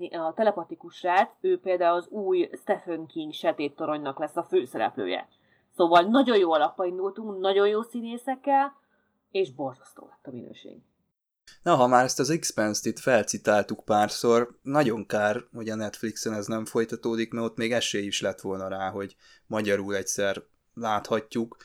a 0.10 0.34
telepatikus 0.36 0.96
srác, 0.96 1.30
ő 1.42 1.60
például 1.60 1.98
az 1.98 2.08
új 2.08 2.50
Stephen 2.54 3.06
King 3.06 3.34
Setét 3.34 3.76
toronynak 3.76 4.20
lesz 4.20 4.38
a 4.38 4.44
főszereplője. 4.44 5.28
Szóval 5.70 6.02
nagyon 6.02 6.38
jó 6.38 6.52
alapba 6.52 6.86
indultunk, 6.86 7.40
nagyon 7.40 7.68
jó 7.68 7.82
színészekkel, 7.82 8.76
és 9.32 9.54
borzasztó 9.54 10.08
lett 10.10 10.28
a 10.28 10.32
minőség. 10.32 10.82
Na, 11.64 11.76
ha 11.76 11.88
már 11.88 12.04
ezt 12.04 12.20
az 12.20 12.30
Expense-t 12.30 12.86
itt 12.86 13.00
felcitáltuk 13.00 13.86
párszor, 13.86 14.60
nagyon 14.62 15.06
kár, 15.06 15.44
hogy 15.54 15.70
a 15.70 15.76
Netflixen 15.76 16.34
ez 16.34 16.46
nem 16.46 16.66
folytatódik, 16.66 17.32
mert 17.32 17.46
ott 17.46 17.58
még 17.58 17.72
esély 17.72 18.06
is 18.06 18.22
lett 18.22 18.42
volna 18.42 18.68
rá, 18.68 18.90
hogy 18.90 19.16
magyarul 19.48 19.96
egyszer 19.96 20.44
láthatjuk. 20.74 21.58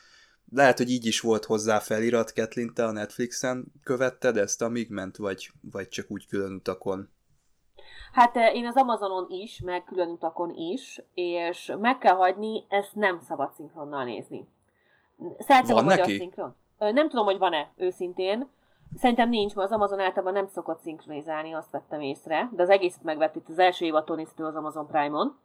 Lehet, 0.51 0.79
hogy 0.79 0.91
így 0.91 1.07
is 1.07 1.21
volt 1.21 1.45
hozzá 1.45 1.79
felirat, 1.79 2.33
Ketlin, 2.33 2.75
te 2.75 2.85
a 2.85 2.93
Netflixen 2.93 3.73
követted 3.83 4.37
ezt, 4.37 4.63
amíg 4.63 4.91
ment, 4.91 5.17
vagy, 5.17 5.51
vagy 5.73 5.89
csak 5.89 6.07
úgy 6.09 6.27
külön 6.27 6.53
utakon? 6.53 7.09
Hát 8.13 8.37
eh, 8.37 8.55
én 8.55 8.67
az 8.67 8.77
Amazonon 8.77 9.27
is, 9.29 9.61
meg 9.65 9.85
külön 9.85 10.09
utakon 10.09 10.51
is, 10.51 11.01
és 11.15 11.73
meg 11.81 11.99
kell 11.99 12.15
hagyni, 12.15 12.65
ezt 12.69 12.95
nem 12.95 13.21
szabad 13.21 13.53
szinkronnal 13.53 14.05
nézni. 14.05 14.49
Szeretem 15.39 15.75
van 15.75 15.85
a 15.85 15.89
magyar 15.89 16.07
neki? 16.07 16.17
szinkron. 16.17 16.57
Nem 16.79 17.09
tudom, 17.09 17.25
hogy 17.25 17.39
van-e 17.39 17.73
őszintén. 17.77 18.49
Szerintem 18.97 19.29
nincs, 19.29 19.55
mert 19.55 19.69
az 19.69 19.75
Amazon 19.75 20.01
általában 20.01 20.33
nem 20.33 20.47
szokott 20.47 20.81
szinkronizálni, 20.81 21.53
azt 21.53 21.71
vettem 21.71 22.01
észre, 22.01 22.51
de 22.53 22.63
az 22.63 22.69
egészet 22.69 23.03
megvett 23.03 23.37
itt 23.37 23.49
az 23.49 23.59
első 23.59 23.85
évaton 23.85 24.17
néztő 24.17 24.45
az 24.45 24.55
Amazon 24.55 24.87
Prime-on, 24.87 25.39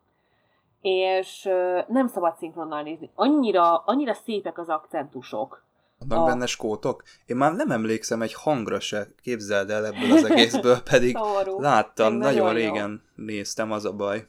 és 0.81 1.49
nem 1.87 2.07
szabad 2.07 2.35
szinkronnal 2.37 2.81
nézni. 2.81 3.11
Annyira, 3.15 3.77
annyira 3.77 4.13
szépek 4.13 4.57
az 4.57 4.69
akcentusok, 4.69 5.63
vannak 6.07 6.23
a... 6.23 6.27
benne 6.27 6.45
skótok? 6.45 7.03
Én 7.25 7.35
már 7.35 7.53
nem 7.53 7.71
emlékszem 7.71 8.21
egy 8.21 8.33
hangra 8.33 8.79
se, 8.79 9.07
képzeld 9.21 9.69
el 9.69 9.85
ebből 9.85 10.11
az 10.11 10.23
egészből, 10.23 10.81
pedig 10.91 11.17
láttam, 11.57 12.13
Én 12.13 12.17
nagyon, 12.17 12.43
nagyon 12.43 12.53
régen 12.53 13.03
néztem, 13.15 13.71
az 13.71 13.85
a 13.85 13.93
baj. 13.93 14.27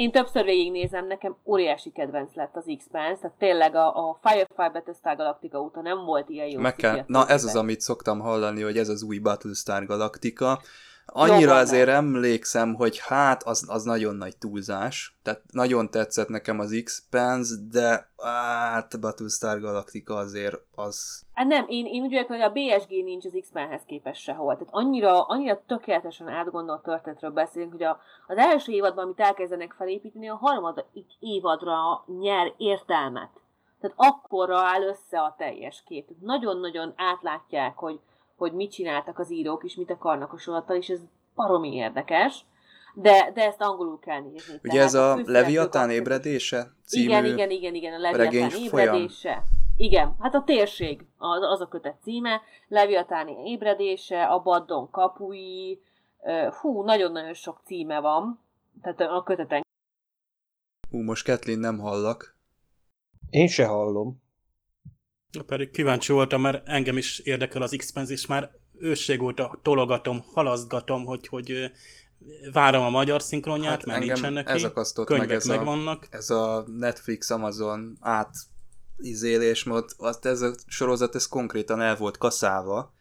Én 0.00 0.10
többször 0.10 0.44
végignézem, 0.44 1.06
nekem 1.06 1.36
óriási 1.44 1.90
kedvenc 1.90 2.34
lett 2.34 2.56
az 2.56 2.64
X-Pence, 2.78 3.20
tehát 3.20 3.36
tényleg 3.38 3.74
a, 3.74 4.08
a 4.08 4.18
Firefly 4.22 4.72
Battlestar 4.72 5.16
Galactica 5.16 5.60
óta 5.60 5.80
nem 5.80 6.04
volt 6.04 6.28
ilyen 6.28 6.46
jó. 6.46 6.60
Meg 6.60 6.76
kell, 6.76 7.04
na 7.06 7.26
ez 7.28 7.44
az, 7.44 7.56
amit 7.56 7.80
szoktam 7.80 8.20
hallani, 8.20 8.62
hogy 8.62 8.78
ez 8.78 8.88
az 8.88 9.02
új 9.02 9.18
Battlestar 9.18 9.86
Galactica, 9.86 10.60
Annyira 11.12 11.54
azért 11.54 11.88
emlékszem, 11.88 12.74
hogy 12.74 12.98
hát 12.98 13.42
az, 13.42 13.66
az 13.68 13.82
nagyon 13.82 14.14
nagy 14.14 14.36
túlzás, 14.36 15.18
tehát 15.22 15.42
nagyon 15.52 15.90
tetszett 15.90 16.28
nekem 16.28 16.58
az 16.58 16.80
X-Pens, 16.84 17.48
de 17.70 18.10
hát 18.16 19.00
Battlestar 19.00 19.60
Galactica 19.60 20.14
azért 20.14 20.56
az... 20.74 21.22
Hát 21.34 21.46
nem, 21.46 21.64
én, 21.68 21.86
én 21.86 22.02
úgy 22.02 22.10
vagyok, 22.10 22.26
hogy 22.26 22.40
a 22.40 22.52
BSG 22.52 22.88
nincs 22.88 23.24
az 23.24 23.38
X-Menhez 23.40 23.82
képest 23.86 24.22
sehol. 24.22 24.52
Tehát 24.52 24.68
annyira, 24.70 25.22
annyira 25.22 25.62
tökéletesen 25.66 26.28
átgondolt 26.28 26.82
történetről 26.82 27.30
beszélünk, 27.30 27.72
hogy 27.72 27.82
a, 27.82 28.00
az 28.26 28.36
első 28.36 28.72
évadban, 28.72 29.04
amit 29.04 29.20
elkezdenek 29.20 29.72
felépíteni, 29.72 30.28
a 30.28 30.36
harmadik 30.36 31.06
évadra 31.18 32.04
nyer 32.20 32.52
értelmet. 32.56 33.30
Tehát 33.80 33.96
akkorra 33.96 34.58
áll 34.58 34.82
össze 34.82 35.20
a 35.20 35.34
teljes 35.38 35.82
kép. 35.86 36.08
Nagyon-nagyon 36.20 36.92
átlátják, 36.96 37.76
hogy 37.76 38.00
hogy 38.40 38.52
mit 38.52 38.70
csináltak 38.70 39.18
az 39.18 39.30
írók, 39.30 39.64
és 39.64 39.74
mit 39.74 39.90
akarnak 39.90 40.32
a 40.32 40.38
sorottal, 40.38 40.76
és 40.76 40.88
ez 40.88 41.00
baromi 41.34 41.74
érdekes. 41.74 42.44
De, 42.94 43.30
de 43.34 43.44
ezt 43.44 43.60
angolul 43.60 43.98
kell 43.98 44.20
nézni. 44.20 44.60
Ugye 44.62 44.80
ez 44.80 44.94
a, 44.94 45.20
Leviatán 45.24 45.90
ébredése 45.90 46.74
című 46.84 47.04
Igen, 47.04 47.24
igen, 47.24 47.50
igen, 47.50 47.74
igen, 47.74 47.92
a 47.92 47.98
Leviatán 47.98 48.50
ébredése. 48.50 49.30
Folyam. 49.30 49.44
Igen, 49.76 50.16
hát 50.18 50.34
a 50.34 50.42
térség 50.44 51.06
az, 51.18 51.42
az 51.42 51.60
a 51.60 51.68
kötet 51.68 51.96
címe, 52.02 52.40
Leviatáni 52.68 53.50
ébredése, 53.50 54.24
a 54.24 54.38
Baddon 54.38 54.90
kapui, 54.90 55.82
hú, 56.60 56.82
nagyon-nagyon 56.82 57.34
sok 57.34 57.60
címe 57.64 58.00
van, 58.00 58.40
tehát 58.82 59.00
a 59.00 59.22
köteten. 59.22 59.62
Hú, 60.90 61.02
most 61.02 61.24
Kathleen 61.24 61.58
nem 61.58 61.78
hallak. 61.78 62.36
Én 63.30 63.48
se 63.48 63.66
hallom. 63.66 64.22
Pedig 65.46 65.70
kíváncsi 65.70 66.12
voltam, 66.12 66.40
mert 66.40 66.68
engem 66.68 66.96
is 66.96 67.18
érdekel 67.18 67.62
az 67.62 67.74
x 67.76 67.92
és 68.10 68.26
már 68.26 68.50
ősség 68.78 69.22
óta 69.22 69.58
tologatom, 69.62 70.24
halasztgatom, 70.32 71.04
hogy, 71.04 71.26
hogy 71.26 71.70
várom 72.52 72.82
a 72.82 72.90
magyar 72.90 73.22
szinkronját, 73.22 73.70
hát 73.70 73.84
mert 73.84 74.04
nincsen 74.04 74.32
neki. 74.32 74.52
Ez 74.52 74.62
akasztott 74.62 75.08
meg 75.08 75.32
ez 75.32 75.48
a, 75.48 75.98
ez 76.10 76.30
a 76.30 76.64
Netflix, 76.66 77.30
Amazon 77.30 77.96
át 78.00 78.34
izélés 78.98 79.64
mód, 79.64 79.90
azt 79.96 80.26
ez 80.26 80.40
a 80.40 80.54
sorozat 80.66 81.14
ez 81.14 81.26
konkrétan 81.26 81.80
el 81.80 81.96
volt 81.96 82.18
kaszálva, 82.18 82.94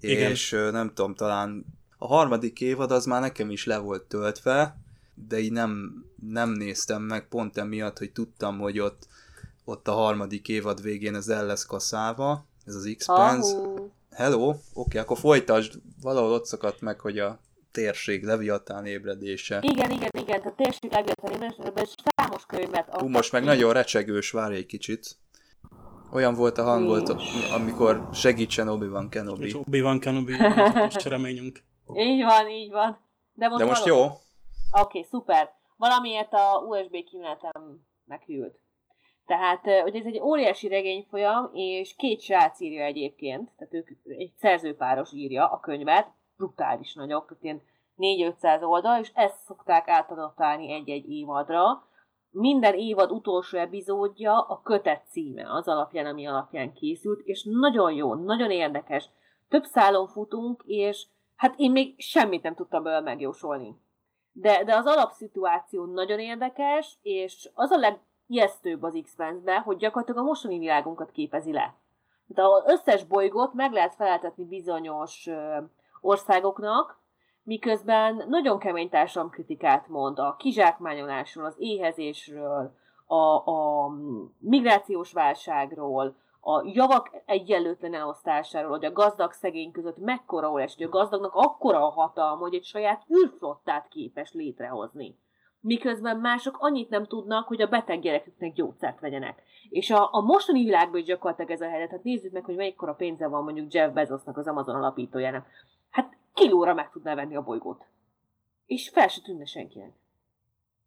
Igen. 0.00 0.30
és 0.30 0.50
nem 0.50 0.88
tudom, 0.94 1.14
talán 1.14 1.64
a 1.98 2.06
harmadik 2.06 2.60
évad 2.60 2.90
az 2.90 3.04
már 3.04 3.20
nekem 3.20 3.50
is 3.50 3.64
le 3.64 3.78
volt 3.78 4.02
töltve, 4.02 4.76
de 5.14 5.38
így 5.38 5.52
nem, 5.52 6.04
nem 6.30 6.50
néztem 6.50 7.02
meg 7.02 7.28
pont 7.28 7.56
emiatt, 7.56 7.98
hogy 7.98 8.12
tudtam, 8.12 8.58
hogy 8.58 8.78
ott 8.78 9.06
ott 9.64 9.88
a 9.88 9.92
harmadik 9.92 10.48
évad 10.48 10.82
végén 10.82 11.14
ez 11.14 11.28
el 11.28 11.46
lesz 11.46 11.66
kaszálva, 11.66 12.46
ez 12.66 12.74
az 12.74 12.94
X-Pens. 12.96 13.46
Hello, 14.10 14.48
oké, 14.48 14.60
okay, 14.74 15.00
akkor 15.00 15.18
folytasd, 15.18 15.72
valahol 16.02 16.32
ott 16.32 16.44
szakadt 16.44 16.80
meg, 16.80 17.00
hogy 17.00 17.18
a 17.18 17.40
térség 17.72 18.24
Leviatán 18.24 18.86
ébredése. 18.86 19.58
Igen, 19.62 19.90
igen, 19.90 20.10
igen, 20.18 20.40
a 20.40 20.54
térség 20.56 20.92
Leviatán 20.92 21.32
ébredése, 21.32 21.94
számos 22.16 22.46
könyvet. 22.46 22.88
Hú, 22.90 23.08
most 23.08 23.32
meg 23.32 23.44
nagyon 23.44 23.72
recsegős, 23.72 24.30
várj 24.30 24.56
egy 24.56 24.66
kicsit. 24.66 25.16
Olyan 26.12 26.34
volt 26.34 26.58
a 26.58 26.62
hangod, 26.62 27.16
amikor 27.54 28.08
segítsen 28.12 28.68
Obi-Wan 28.68 29.08
Kenobi. 29.08 29.44
És 29.44 29.54
Obi-Wan 29.54 30.00
Kenobi, 30.00 30.36
most 30.74 31.02
reményünk. 31.02 31.62
Így 31.94 32.22
van, 32.22 32.48
így 32.48 32.70
van. 32.70 32.98
De 33.34 33.48
most, 33.48 33.58
De 33.58 33.68
most 33.68 33.84
jó? 33.84 34.02
Oké, 34.02 34.20
okay, 34.70 35.06
szuper. 35.10 35.50
Valamiért 35.76 36.32
a 36.32 36.64
USB 36.68 36.96
kimenetem 37.10 37.86
meghűlt. 38.04 38.58
Tehát, 39.26 39.82
hogy 39.82 39.96
ez 39.96 40.04
egy 40.04 40.20
óriási 40.20 40.68
regényfolyam, 40.68 41.50
és 41.52 41.96
két 41.96 42.20
srác 42.20 42.60
írja 42.60 42.84
egyébként, 42.84 43.50
tehát 43.56 43.74
ők 43.74 43.88
egy 44.04 44.32
szerzőpáros 44.36 45.12
írja 45.12 45.46
a 45.46 45.60
könyvet, 45.60 46.08
brutális 46.36 46.94
nagyok, 46.94 47.26
tehát 47.26 47.44
ilyen 47.44 47.62
4-500 47.96 48.62
oldal, 48.62 49.00
és 49.00 49.10
ezt 49.14 49.38
szokták 49.38 49.88
átadotálni 49.88 50.72
egy-egy 50.72 51.10
évadra. 51.10 51.88
Minden 52.30 52.74
évad 52.74 53.10
utolsó 53.10 53.58
epizódja 53.58 54.40
a 54.40 54.60
kötet 54.62 55.04
címe, 55.10 55.52
az 55.52 55.68
alapján, 55.68 56.06
ami 56.06 56.26
alapján 56.26 56.72
készült, 56.72 57.20
és 57.20 57.46
nagyon 57.50 57.92
jó, 57.92 58.14
nagyon 58.14 58.50
érdekes. 58.50 59.08
Több 59.48 59.64
szálon 59.64 60.06
futunk, 60.08 60.62
és 60.66 61.06
hát 61.36 61.54
én 61.56 61.70
még 61.70 61.94
semmit 61.98 62.42
nem 62.42 62.54
tudtam 62.54 62.82
belőle 62.82 63.02
megjósolni. 63.02 63.76
De, 64.32 64.64
de 64.64 64.76
az 64.76 64.86
alapszituáció 64.86 65.84
nagyon 65.84 66.18
érdekes, 66.18 66.98
és 67.02 67.50
az 67.54 67.70
a 67.70 67.76
leg, 67.78 67.98
ijesztőbb 68.26 68.82
az 68.82 69.00
x 69.02 69.16
be 69.44 69.58
hogy 69.58 69.76
gyakorlatilag 69.76 70.20
a 70.20 70.26
mostani 70.26 70.58
világunkat 70.58 71.10
képezi 71.10 71.52
le. 71.52 71.74
Tehát 72.34 72.50
az 72.50 72.64
összes 72.66 73.04
bolygót 73.04 73.54
meg 73.54 73.72
lehet 73.72 73.94
feleltetni 73.94 74.44
bizonyos 74.44 75.28
országoknak, 76.00 76.98
miközben 77.42 78.24
nagyon 78.28 78.58
kemény 78.58 78.90
kritikát 79.30 79.88
mond 79.88 80.18
a 80.18 80.36
kizsákmányolásról, 80.38 81.44
az 81.44 81.54
éhezésről, 81.58 82.74
a, 83.06 83.50
a 83.50 83.88
migrációs 84.38 85.12
válságról, 85.12 86.16
a 86.40 86.62
javak 86.64 87.10
egyenlőtlen 87.24 87.94
elosztásáról, 87.94 88.70
hogy 88.70 88.84
a 88.84 88.92
gazdag-szegény 88.92 89.70
között 89.70 89.98
mekkora 89.98 90.50
óriás, 90.50 90.74
hogy 90.76 90.86
a 90.86 90.88
gazdagnak 90.88 91.34
akkora 91.34 91.86
a 91.86 91.90
hatalma, 91.90 92.40
hogy 92.40 92.54
egy 92.54 92.64
saját 92.64 93.04
űrflottát 93.10 93.88
képes 93.88 94.32
létrehozni 94.32 95.18
miközben 95.64 96.16
mások 96.16 96.56
annyit 96.58 96.88
nem 96.88 97.06
tudnak, 97.06 97.46
hogy 97.46 97.62
a 97.62 97.66
beteg 97.66 98.00
gyereküknek 98.00 98.52
gyógyszert 98.52 99.00
vegyenek. 99.00 99.42
És 99.68 99.90
a, 99.90 100.08
a 100.12 100.20
mostani 100.20 100.64
világban 100.64 101.00
is 101.00 101.06
gyakorlatilag 101.06 101.50
ez 101.50 101.60
a 101.60 101.68
helyzet. 101.68 101.90
Hát 101.90 102.02
nézzük 102.02 102.32
meg, 102.32 102.44
hogy 102.44 102.56
melyik 102.56 102.82
a 102.82 102.94
pénze 102.94 103.26
van 103.26 103.44
mondjuk 103.44 103.72
Jeff 103.72 103.92
Bezosnak, 103.92 104.36
az 104.36 104.46
Amazon 104.46 104.74
alapítójának. 104.74 105.46
hát 105.90 106.16
kilóra 106.34 106.74
meg 106.74 106.90
tudná 106.90 107.14
venni 107.14 107.36
a 107.36 107.42
bolygót. 107.42 107.84
És 108.66 108.88
fel 108.88 109.08
se 109.08 109.20
tűnne 109.20 109.44
senkinek. 109.44 109.92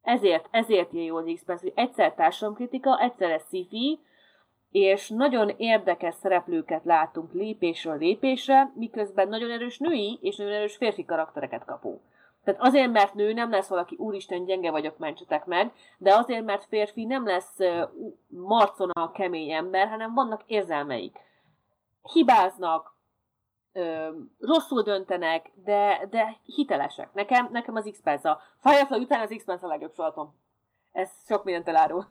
Ezért, 0.01 0.47
ezért 0.51 0.93
ilyen 0.93 1.05
jó 1.05 1.17
az 1.17 1.31
x 1.35 1.61
hogy 1.61 1.71
egyszer 1.75 2.13
társadalomkritika, 2.13 2.99
egyszer 3.01 3.31
ez 3.31 3.43
sci 3.47 3.99
és 4.71 5.09
nagyon 5.09 5.53
érdekes 5.57 6.15
szereplőket 6.15 6.83
látunk 6.83 7.33
lépésről 7.33 7.97
lépésre, 7.97 8.71
miközben 8.75 9.27
nagyon 9.27 9.51
erős 9.51 9.77
női 9.77 10.19
és 10.21 10.35
nagyon 10.35 10.53
erős 10.53 10.75
férfi 10.75 11.05
karaktereket 11.05 11.65
kapunk. 11.65 12.01
Tehát 12.47 12.61
azért, 12.61 12.91
mert 12.91 13.13
nő 13.13 13.33
nem 13.33 13.49
lesz 13.49 13.67
valaki, 13.67 13.95
úristen, 13.95 14.45
gyenge 14.45 14.71
vagyok, 14.71 14.97
mentsetek 14.97 15.45
meg, 15.45 15.73
de 15.97 16.15
azért, 16.15 16.45
mert 16.45 16.65
férfi 16.65 17.05
nem 17.05 17.25
lesz 17.25 17.57
marcon 18.27 18.89
a 18.89 19.11
kemény 19.11 19.51
ember, 19.51 19.87
hanem 19.87 20.13
vannak 20.13 20.43
érzelmeik. 20.45 21.17
Hibáznak, 22.13 22.95
rosszul 24.39 24.81
döntenek, 24.81 25.51
de, 25.63 26.07
de 26.09 26.37
hitelesek. 26.43 27.13
Nekem, 27.13 27.49
nekem 27.51 27.75
az 27.75 27.89
x 27.91 28.25
a 28.25 28.41
Firefly 28.61 28.99
után 28.99 29.21
az 29.21 29.35
x 29.37 29.63
a 29.63 29.67
legjobb 29.67 29.93
sorozatom. 29.93 30.35
Ez 30.91 31.09
sok 31.27 31.43
mindent 31.43 31.67
elárul. 31.67 32.07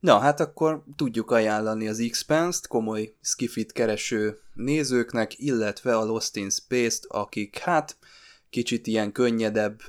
Na, 0.00 0.18
hát 0.18 0.40
akkor 0.40 0.82
tudjuk 0.96 1.30
ajánlani 1.30 1.88
az 1.88 2.08
x 2.10 2.26
t 2.60 2.66
komoly 2.66 3.14
skifit 3.20 3.72
kereső 3.72 4.38
nézőknek, 4.54 5.38
illetve 5.38 5.96
a 5.96 6.04
Lost 6.04 6.36
in 6.36 6.50
Space-t, 6.50 7.06
akik 7.08 7.58
hát 7.58 7.96
kicsit 8.50 8.86
ilyen 8.86 9.12
könnyedebb 9.12 9.80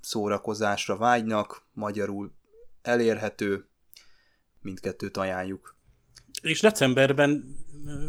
szórakozásra 0.00 0.96
vágynak, 0.96 1.66
magyarul 1.72 2.32
elérhető, 2.82 3.68
mindkettőt 4.60 5.16
ajánljuk. 5.16 5.76
És 6.42 6.60
decemberben 6.60 7.56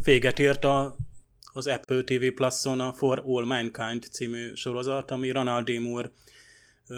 véget 0.04 0.40
ért 0.40 0.64
a, 0.64 0.96
az 1.54 1.68
Apple 1.68 2.04
TV 2.04 2.26
Plus-on 2.36 2.80
a 2.80 2.94
For 2.94 3.24
All 3.26 3.46
Mankind 3.46 4.04
című 4.12 4.54
sorozat, 4.54 5.12
ami 5.12 5.32
Ronald. 5.32 5.80
Moore 5.80 6.12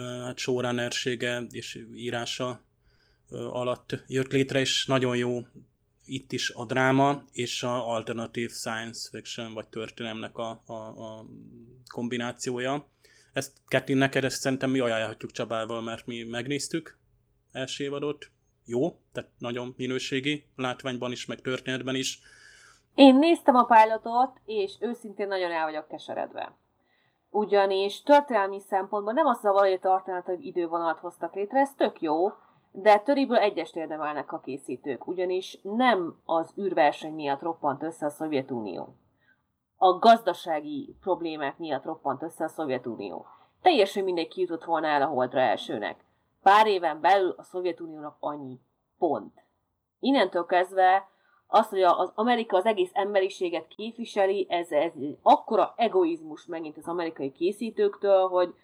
hát 0.00 0.38
showrunnersége 0.38 1.46
és 1.50 1.86
írása 1.94 2.64
alatt 3.30 4.04
jött 4.06 4.32
létre, 4.32 4.60
és 4.60 4.86
nagyon 4.86 5.16
jó 5.16 5.46
itt 6.04 6.32
is 6.32 6.50
a 6.50 6.64
dráma 6.64 7.24
és 7.32 7.62
a 7.62 7.88
alternatív 7.88 8.50
science 8.50 9.08
fiction, 9.10 9.54
vagy 9.54 9.68
történelemnek 9.68 10.36
a, 10.36 10.62
a, 10.66 10.72
a 10.72 11.26
kombinációja. 11.88 12.92
Ezt 13.34 13.52
Ketlin, 13.68 13.96
neked 13.96 14.24
ezt 14.24 14.40
szerintem 14.40 14.70
mi 14.70 14.78
ajánlhatjuk 14.78 15.30
Csabával, 15.30 15.82
mert 15.82 16.06
mi 16.06 16.22
megnéztük 16.22 16.98
első 17.52 17.84
évadot. 17.84 18.26
Jó, 18.64 18.98
tehát 19.12 19.30
nagyon 19.38 19.74
minőségi 19.76 20.46
látványban 20.56 21.12
is, 21.12 21.26
meg 21.26 21.40
történetben 21.40 21.94
is. 21.94 22.20
Én 22.94 23.14
néztem 23.14 23.54
a 23.54 23.64
pilotot, 23.64 24.40
és 24.44 24.76
őszintén 24.80 25.28
nagyon 25.28 25.50
el 25.50 25.64
vagyok 25.64 25.88
keseredve. 25.88 26.56
Ugyanis 27.30 28.02
történelmi 28.02 28.60
szempontból 28.60 29.12
nem 29.12 29.26
az 29.26 29.44
a 29.44 29.52
valami 29.52 29.78
történet, 29.78 30.24
hogy 30.24 30.44
idővonalat 30.44 30.98
hoztak 30.98 31.34
létre, 31.34 31.60
ez 31.60 31.74
tök 31.76 32.00
jó, 32.00 32.28
de 32.72 32.98
töriből 32.98 33.36
egyest 33.36 33.76
érdemelnek 33.76 34.32
a 34.32 34.40
készítők, 34.40 35.06
ugyanis 35.06 35.58
nem 35.62 36.20
az 36.24 36.54
űrverseny 36.58 37.14
miatt 37.14 37.40
roppant 37.40 37.82
össze 37.82 38.06
a 38.06 38.10
Szovjetunió. 38.10 38.96
A 39.76 39.98
gazdasági 39.98 40.96
problémák 41.00 41.58
miatt 41.58 41.84
roppant 41.84 42.22
össze 42.22 42.44
a 42.44 42.48
Szovjetunió. 42.48 43.26
Teljesen 43.62 44.04
mindegy 44.04 44.28
ki 44.28 44.40
jutott 44.40 44.64
volna 44.64 44.86
el 44.86 45.02
a 45.02 45.06
holdra 45.06 45.40
elsőnek. 45.40 46.04
Pár 46.42 46.66
éven 46.66 47.00
belül 47.00 47.34
a 47.36 47.42
Szovjetuniónak 47.42 48.16
annyi. 48.20 48.60
Pont. 48.98 49.32
Innentől 50.00 50.46
kezdve 50.46 51.08
az, 51.46 51.68
hogy 51.68 51.82
az 51.82 52.12
Amerika 52.14 52.56
az 52.56 52.64
egész 52.64 52.90
emberiséget 52.92 53.66
képviseli, 53.66 54.46
ez, 54.50 54.70
ez 54.70 54.92
akkora 55.22 55.74
egoizmus 55.76 56.46
megint 56.46 56.76
az 56.76 56.86
amerikai 56.86 57.32
készítőktől, 57.32 58.28
hogy 58.28 58.54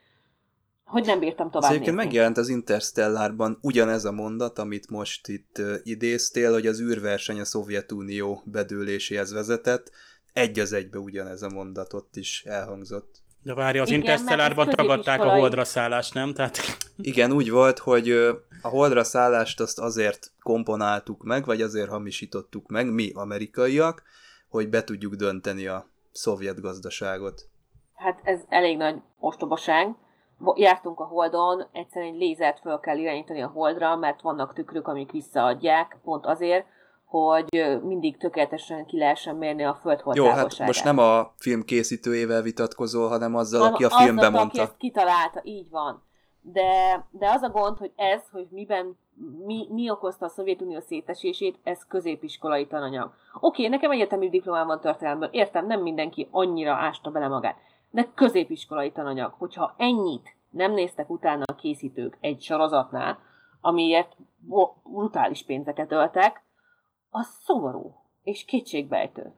hogy 0.85 1.07
nem 1.07 1.19
bírtam 1.19 1.51
tovább 1.51 1.71
Egyébként 1.71 1.97
megjelent 1.97 2.37
az 2.37 2.49
Interstellárban 2.49 3.59
ugyanez 3.63 4.05
a 4.05 4.13
mondat, 4.13 4.59
amit 4.59 4.91
most 4.91 5.29
itt 5.29 5.63
idéztél, 5.83 6.53
hogy 6.53 6.67
az 6.67 6.81
űrverseny 6.81 7.41
a 7.41 7.45
Szovjetunió 7.45 8.43
bedőléséhez 8.45 9.33
vezetett. 9.33 9.91
Egy 10.33 10.59
az 10.59 10.73
egybe 10.73 10.99
ugyanez 10.99 11.43
a 11.43 11.49
mondat 11.49 11.93
ott 11.93 12.17
is 12.17 12.45
elhangzott. 12.45 13.23
De 13.43 13.55
várja, 13.55 13.83
az 13.83 13.91
Interstellárban 13.91 14.69
tagadták 14.69 15.21
a 15.21 15.31
holdra 15.31 15.65
szállást, 15.65 16.15
nem? 16.15 16.35
Tehát... 16.35 16.57
Igen, 16.97 17.33
úgy 17.33 17.51
volt, 17.51 17.79
hogy 17.79 18.11
a 18.63 18.69
holdra 18.69 19.05
szállást 19.05 19.61
azt 19.61 19.79
azért 19.79 20.33
komponáltuk 20.43 21.23
meg, 21.23 21.45
vagy 21.45 21.63
azért 21.63 21.89
hamisítottuk 21.89 22.69
meg, 22.69 22.93
mi 22.93 23.11
amerikaiak, 23.15 24.03
hogy 24.49 24.69
be 24.69 24.85
tudjuk 24.85 25.15
dönteni 25.15 25.67
a 25.67 25.87
szovjet 26.13 26.61
gazdaságot. 26.61 27.49
Hát 27.95 28.21
ez 28.25 28.41
elég 28.49 28.77
nagy 28.77 28.97
ostobaság 29.19 29.95
jártunk 30.55 31.01
a 31.01 31.05
Holdon, 31.05 31.67
egyszerűen 31.73 32.13
egy 32.13 32.19
lézert 32.19 32.61
föl 32.61 32.81
kell 32.81 32.99
irányítani 32.99 33.43
a 33.43 33.47
Holdra, 33.47 33.97
mert 33.97 34.21
vannak 34.21 34.55
tükrök, 34.55 34.89
amik 34.89 35.11
visszaadják, 35.11 35.99
pont 36.03 36.27
azért, 36.27 36.67
hogy 37.11 37.81
mindig 37.83 38.17
tökéletesen 38.17 38.87
ki 38.87 38.99
lehessen 38.99 39.37
mérni 39.37 39.65
a 39.65 39.79
föld 39.83 40.03
Jó, 40.13 40.27
hát 40.27 40.59
most 40.59 40.85
nem 40.85 40.99
a 40.99 41.33
film 41.37 41.63
készítőjével 41.63 42.43
vitatkozol, 42.43 43.09
hanem 43.09 43.35
azzal, 43.35 43.63
aki 43.63 43.85
a 43.85 43.91
filmben 43.91 44.25
azzal, 44.25 44.31
mondta. 44.31 44.61
Aki 44.61 44.71
ezt 44.71 44.77
kitalálta, 44.77 45.41
így 45.45 45.71
van. 45.71 46.03
De, 46.41 47.07
de 47.11 47.31
az 47.31 47.43
a 47.43 47.49
gond, 47.49 47.79
hogy 47.79 47.93
ez, 47.97 48.21
hogy 48.33 48.47
miben, 48.51 48.99
mi, 49.47 49.67
mi 49.71 49.91
okozta 49.91 50.27
a 50.27 50.29
Szovjetunió 50.29 50.81
szétesését, 50.81 51.59
ez 51.63 51.87
középiskolai 51.89 52.67
tananyag. 52.67 53.13
Oké, 53.41 53.67
nekem 53.67 53.91
egyetemi 53.91 54.29
diplomám 54.29 54.67
van 54.67 54.81
történelmből, 54.81 55.29
értem, 55.33 55.67
nem 55.67 55.81
mindenki 55.81 56.29
annyira 56.31 56.73
ásta 56.73 57.11
bele 57.11 57.29
magát 57.29 57.57
de 57.91 58.09
középiskolai 58.15 58.93
tananyag. 58.93 59.35
Hogyha 59.39 59.75
ennyit 59.77 60.37
nem 60.51 60.73
néztek 60.73 61.11
utána 61.11 61.43
a 61.47 61.55
készítők 61.55 62.17
egy 62.21 62.43
sorozatnál, 62.43 63.19
amiért 63.61 64.17
brutális 64.83 65.45
pénzeket 65.45 65.93
öltek, 65.93 66.43
az 67.11 67.27
szomorú 67.45 67.95
és 68.23 68.45
kétségbejtő. 68.45 69.33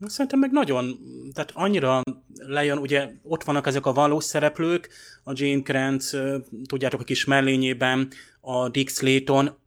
Szerintem 0.00 0.38
meg 0.38 0.50
nagyon, 0.50 0.98
tehát 1.32 1.50
annyira 1.54 2.02
lejön, 2.34 2.78
ugye 2.78 3.10
ott 3.22 3.44
vannak 3.44 3.66
ezek 3.66 3.86
a 3.86 3.92
valós 3.92 4.24
szereplők, 4.24 4.88
a 5.24 5.32
Jane 5.34 5.62
Krantz, 5.62 6.16
tudjátok, 6.66 7.00
a 7.00 7.04
kis 7.04 7.24
mellényében, 7.24 8.10
a 8.40 8.68
Dick 8.68 8.88
Slayton, 8.88 9.58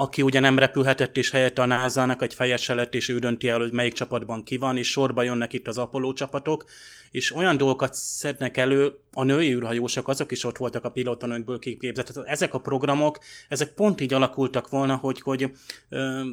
aki 0.00 0.22
ugye 0.22 0.40
nem 0.40 0.58
repülhetett, 0.58 1.16
és 1.16 1.30
helyette 1.30 1.62
a 1.62 1.66
NASA-nak 1.66 2.22
egy 2.22 2.34
fejese 2.34 2.74
lett, 2.74 2.94
és 2.94 3.08
ő 3.08 3.18
dönti 3.18 3.48
el, 3.48 3.58
hogy 3.58 3.72
melyik 3.72 3.92
csapatban 3.92 4.42
ki 4.44 4.56
van, 4.56 4.76
és 4.76 4.90
sorba 4.90 5.22
jönnek 5.22 5.52
itt 5.52 5.68
az 5.68 5.78
Apollo 5.78 6.12
csapatok, 6.12 6.64
és 7.10 7.34
olyan 7.34 7.56
dolgokat 7.56 7.94
szednek 7.94 8.56
elő, 8.56 8.98
a 9.12 9.22
női 9.22 9.52
űrhajósok, 9.52 10.08
azok 10.08 10.32
is 10.32 10.44
ott 10.44 10.56
voltak 10.56 10.84
a 10.84 10.90
pilotanőkből 10.90 11.58
kiképzett. 11.58 12.16
Ezek 12.16 12.54
a 12.54 12.58
programok, 12.58 13.18
ezek 13.48 13.74
pont 13.74 14.00
így 14.00 14.14
alakultak 14.14 14.68
volna, 14.68 14.96
hogy, 14.96 15.20
hogy 15.20 15.50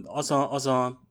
az 0.03 0.31
a, 0.31 0.51
az 0.51 0.65
a 0.67 1.04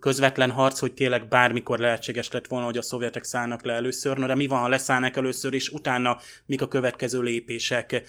közvetlen 0.00 0.50
harc, 0.50 0.78
hogy 0.78 0.92
tényleg 0.92 1.28
bármikor 1.28 1.78
lehetséges 1.78 2.30
lett 2.30 2.46
volna, 2.46 2.64
hogy 2.64 2.78
a 2.78 2.82
szovjetek 2.82 3.24
szállnak 3.24 3.64
le 3.64 3.72
először, 3.72 4.16
no, 4.16 4.26
de 4.26 4.34
mi 4.34 4.46
van, 4.46 4.60
ha 4.60 4.68
leszállnak 4.68 5.16
először, 5.16 5.54
és 5.54 5.68
utána 5.68 6.18
mik 6.46 6.62
a 6.62 6.68
következő 6.68 7.20
lépések, 7.20 8.02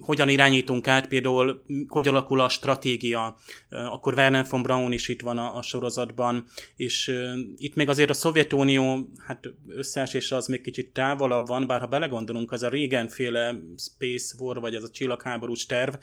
hogyan 0.00 0.28
irányítunk 0.28 0.88
át, 0.88 1.08
például 1.08 1.64
hogy 1.88 2.08
alakul 2.08 2.40
a 2.40 2.48
stratégia, 2.48 3.36
akkor 3.70 4.14
Werner 4.14 4.46
von 4.50 4.62
Braun 4.62 4.92
is 4.92 5.08
itt 5.08 5.20
van 5.20 5.38
a, 5.38 5.56
a 5.56 5.62
sorozatban, 5.62 6.44
és 6.76 7.08
uh, 7.08 7.38
itt 7.56 7.74
még 7.74 7.88
azért 7.88 8.10
a 8.10 8.14
Szovjetunió, 8.14 9.08
hát 9.26 9.52
összeesése 9.68 10.36
az 10.36 10.46
még 10.46 10.60
kicsit 10.60 10.92
távolabb 10.92 11.46
van, 11.46 11.66
bár 11.66 11.80
ha 11.80 11.86
belegondolunk, 11.86 12.52
az 12.52 12.62
a 12.62 12.68
régenféle 12.68 13.54
Space 13.76 14.34
War, 14.38 14.60
vagy 14.60 14.74
ez 14.74 14.82
a 14.82 14.90
csillagháborús 14.90 15.66
terv, 15.66 15.94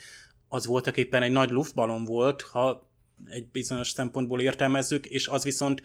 az 0.47 0.65
voltak 0.65 0.97
éppen 0.97 1.21
egy 1.21 1.31
nagy 1.31 1.49
luftballon 1.49 2.05
volt, 2.05 2.41
ha 2.41 2.90
egy 3.29 3.47
bizonyos 3.51 3.89
szempontból 3.89 4.41
értelmezzük, 4.41 5.05
és 5.05 5.27
az 5.27 5.43
viszont 5.43 5.81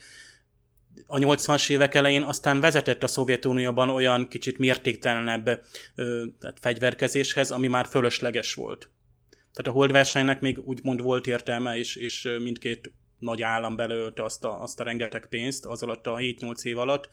a 1.07 1.19
80-as 1.19 1.71
évek 1.71 1.95
elején 1.95 2.23
aztán 2.23 2.61
vezetett 2.61 3.03
a 3.03 3.07
Szovjetunióban 3.07 3.89
olyan 3.89 4.29
kicsit 4.29 4.59
mértéktelenebb 4.59 5.63
ö, 5.95 6.25
tehát 6.41 6.59
fegyverkezéshez, 6.61 7.51
ami 7.51 7.67
már 7.67 7.87
fölösleges 7.87 8.55
volt. 8.55 8.91
Tehát 9.31 9.71
a 9.71 9.79
holdversenynek 9.79 10.41
még 10.41 10.59
úgymond 10.59 11.01
volt 11.01 11.27
értelme, 11.27 11.79
és, 11.79 11.97
és 11.97 12.29
mindkét 12.39 12.93
nagy 13.19 13.43
állam 13.43 13.77
belőlte 13.77 14.25
azt 14.25 14.45
a, 14.45 14.63
azt 14.63 14.81
a 14.81 14.85
rengeteg 14.85 15.27
pénzt 15.29 15.65
az 15.65 15.83
alatt 15.83 16.07
a 16.07 16.17
7-8 16.17 16.63
év 16.63 16.79
alatt, 16.79 17.11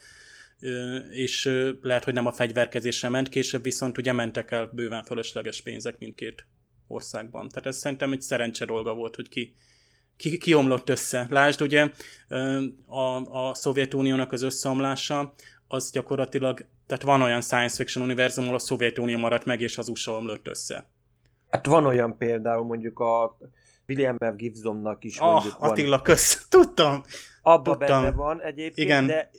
és 1.11 1.49
lehet, 1.81 2.03
hogy 2.03 2.13
nem 2.13 2.25
a 2.25 2.31
fegyverkezésre 2.31 3.09
ment, 3.09 3.29
később 3.29 3.63
viszont 3.63 3.97
ugye 3.97 4.11
mentek 4.11 4.51
el 4.51 4.69
bőven 4.73 5.03
fölösleges 5.03 5.61
pénzek 5.61 5.97
mindkét 5.97 6.45
országban. 6.87 7.49
Tehát 7.49 7.65
ez 7.65 7.77
szerintem 7.77 8.11
egy 8.11 8.21
szerencse 8.21 8.65
dolga 8.65 8.93
volt, 8.93 9.15
hogy 9.15 9.29
ki, 9.29 9.55
ki, 10.17 10.37
kiomlott 10.37 10.89
össze. 10.89 11.27
Lásd, 11.29 11.61
ugye 11.61 11.89
a, 12.85 12.99
a 13.47 13.53
Szovjetuniónak 13.53 14.31
az 14.31 14.41
összeomlása, 14.41 15.33
az 15.67 15.91
gyakorlatilag, 15.91 16.65
tehát 16.87 17.03
van 17.03 17.21
olyan 17.21 17.41
science 17.41 17.75
fiction 17.75 18.03
univerzum, 18.03 18.43
ahol 18.43 18.55
a 18.55 18.59
Szovjetunió 18.59 19.17
maradt 19.17 19.45
meg, 19.45 19.61
és 19.61 19.77
az 19.77 19.89
USA 19.89 20.11
omlott 20.11 20.47
össze. 20.47 20.87
Hát 21.49 21.65
van 21.65 21.85
olyan 21.85 22.17
például 22.17 22.65
mondjuk 22.65 22.99
a 22.99 23.37
William 23.87 24.17
F. 24.17 24.35
Gibsonnak 24.35 25.03
is 25.03 25.19
oh, 25.19 25.31
mondjuk 25.31 25.55
Attila, 25.59 25.89
van. 25.89 26.01
kösz, 26.01 26.45
tudtam! 26.49 27.03
Abba 27.41 27.77
tudtam. 27.77 28.01
benne 28.01 28.15
van 28.15 28.41
egyébként, 28.41 28.77
Igen. 28.77 29.07
de 29.07 29.29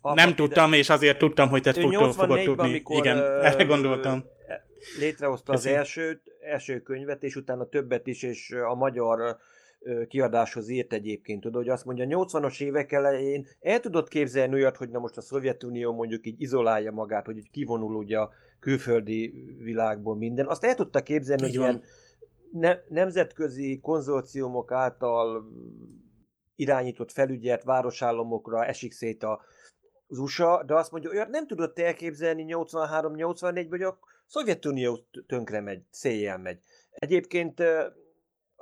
a, 0.00 0.14
nem 0.14 0.34
tudtam, 0.34 0.72
és 0.72 0.88
azért 0.88 1.18
tudtam, 1.18 1.48
hogy 1.48 1.62
te 1.62 1.72
fogod, 1.72 2.14
tudni. 2.44 2.68
Amikor, 2.68 2.96
Igen, 2.96 3.18
erre 3.18 3.64
gondoltam. 3.64 4.24
Létrehozta 4.98 5.52
az 5.52 5.66
első, 5.66 6.22
első 6.40 6.80
könyvet, 6.80 7.22
és 7.22 7.36
utána 7.36 7.68
többet 7.68 8.06
is, 8.06 8.22
és 8.22 8.50
a 8.50 8.74
magyar 8.74 9.36
kiadáshoz 10.08 10.68
írt 10.68 10.92
egyébként, 10.92 11.40
tudod, 11.40 11.62
hogy 11.62 11.70
azt 11.70 11.84
mondja, 11.84 12.06
80-as 12.08 12.62
évek 12.62 12.92
elején 12.92 13.46
el 13.60 13.80
tudott 13.80 14.08
képzelni 14.08 14.54
olyat, 14.54 14.76
hogy 14.76 14.88
na 14.88 14.98
most 14.98 15.16
a 15.16 15.20
Szovjetunió 15.20 15.92
mondjuk 15.92 16.26
így 16.26 16.40
izolálja 16.40 16.92
magát, 16.92 17.26
hogy 17.26 17.36
így 17.36 17.50
kivonul 17.50 17.94
ugye 17.94 18.18
a 18.18 18.30
külföldi 18.60 19.44
világból 19.58 20.16
minden. 20.16 20.46
Azt 20.46 20.64
el 20.64 20.74
tudta 20.74 21.02
képzelni, 21.02 21.42
hogy 21.42 21.54
ilyen 21.54 21.82
ne, 22.50 22.76
nemzetközi 22.88 23.80
konzorciumok 23.80 24.72
által 24.72 25.44
irányított 26.56 27.12
felügyelt 27.12 27.62
városállamokra 27.62 28.64
esik 28.64 28.92
szét 28.92 29.22
a, 29.22 29.40
az 30.06 30.18
USA, 30.18 30.62
de 30.66 30.74
azt 30.74 30.90
mondja, 30.90 31.10
olyat 31.10 31.28
nem 31.28 31.46
tudott 31.46 31.78
elképzelni 31.78 32.44
83-84-ben, 32.48 33.68
hogy 33.68 33.82
a 33.82 33.98
Szovjetunió 34.26 34.98
tönkre 35.26 35.60
megy, 35.60 35.82
széjjel 35.90 36.38
megy. 36.38 36.58
Egyébként 36.90 37.62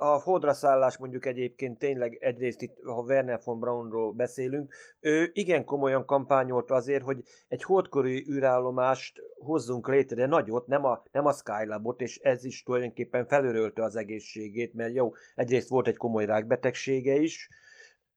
a 0.03 0.21
hodraszállás 0.21 0.97
mondjuk 0.97 1.25
egyébként 1.25 1.77
tényleg 1.79 2.17
egyrészt 2.21 2.61
itt, 2.61 2.77
ha 2.83 3.01
Werner 3.01 3.39
von 3.43 3.59
Braunról 3.59 4.11
beszélünk, 4.11 4.73
ő 4.99 5.29
igen 5.33 5.65
komolyan 5.65 6.05
kampányolt 6.05 6.71
azért, 6.71 7.03
hogy 7.03 7.23
egy 7.47 7.63
holdkori 7.63 8.25
űrállomást 8.29 9.21
hozzunk 9.37 9.87
létre, 9.87 10.25
nagyot, 10.25 10.67
nem 10.67 10.85
a, 10.85 11.03
nem 11.11 11.25
a 11.25 11.31
Skylabot, 11.31 12.01
és 12.01 12.17
ez 12.17 12.43
is 12.43 12.63
tulajdonképpen 12.63 13.25
felörölte 13.25 13.83
az 13.83 13.95
egészségét, 13.95 14.73
mert 14.73 14.93
jó, 14.93 15.11
egyrészt 15.35 15.69
volt 15.69 15.87
egy 15.87 15.97
komoly 15.97 16.25
rákbetegsége 16.25 17.15
is, 17.15 17.49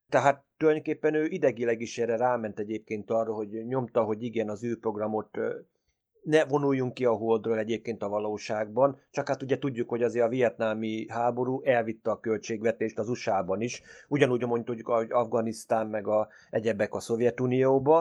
tehát 0.09 0.44
tulajdonképpen 0.57 1.14
ő 1.14 1.25
idegileg 1.25 1.81
is 1.81 1.99
erre 1.99 2.16
ráment 2.16 2.59
egyébként 2.59 3.11
arra, 3.11 3.35
hogy 3.35 3.66
nyomta, 3.66 4.03
hogy 4.03 4.23
igen, 4.23 4.49
az 4.49 4.64
űrprogramot 4.64 5.38
ne 6.24 6.44
vonuljunk 6.44 6.94
ki 6.94 7.04
a 7.04 7.12
holdról 7.12 7.58
egyébként 7.58 8.02
a 8.02 8.08
valóságban, 8.08 9.00
csak 9.10 9.28
hát 9.28 9.42
ugye 9.42 9.58
tudjuk, 9.58 9.88
hogy 9.88 10.02
azért 10.02 10.26
a 10.26 10.28
vietnámi 10.28 11.06
háború 11.08 11.62
elvitte 11.62 12.10
a 12.10 12.20
költségvetést 12.20 12.98
az 12.98 13.08
USA-ban 13.08 13.60
is, 13.60 13.82
ugyanúgy 14.08 14.46
mondjuk, 14.46 14.87
hogy 14.87 15.12
Afganisztán 15.12 15.87
meg 15.87 16.06
a 16.08 16.28
egyebek 16.50 16.94
a 16.94 17.00
Szovjetunióba. 17.00 17.98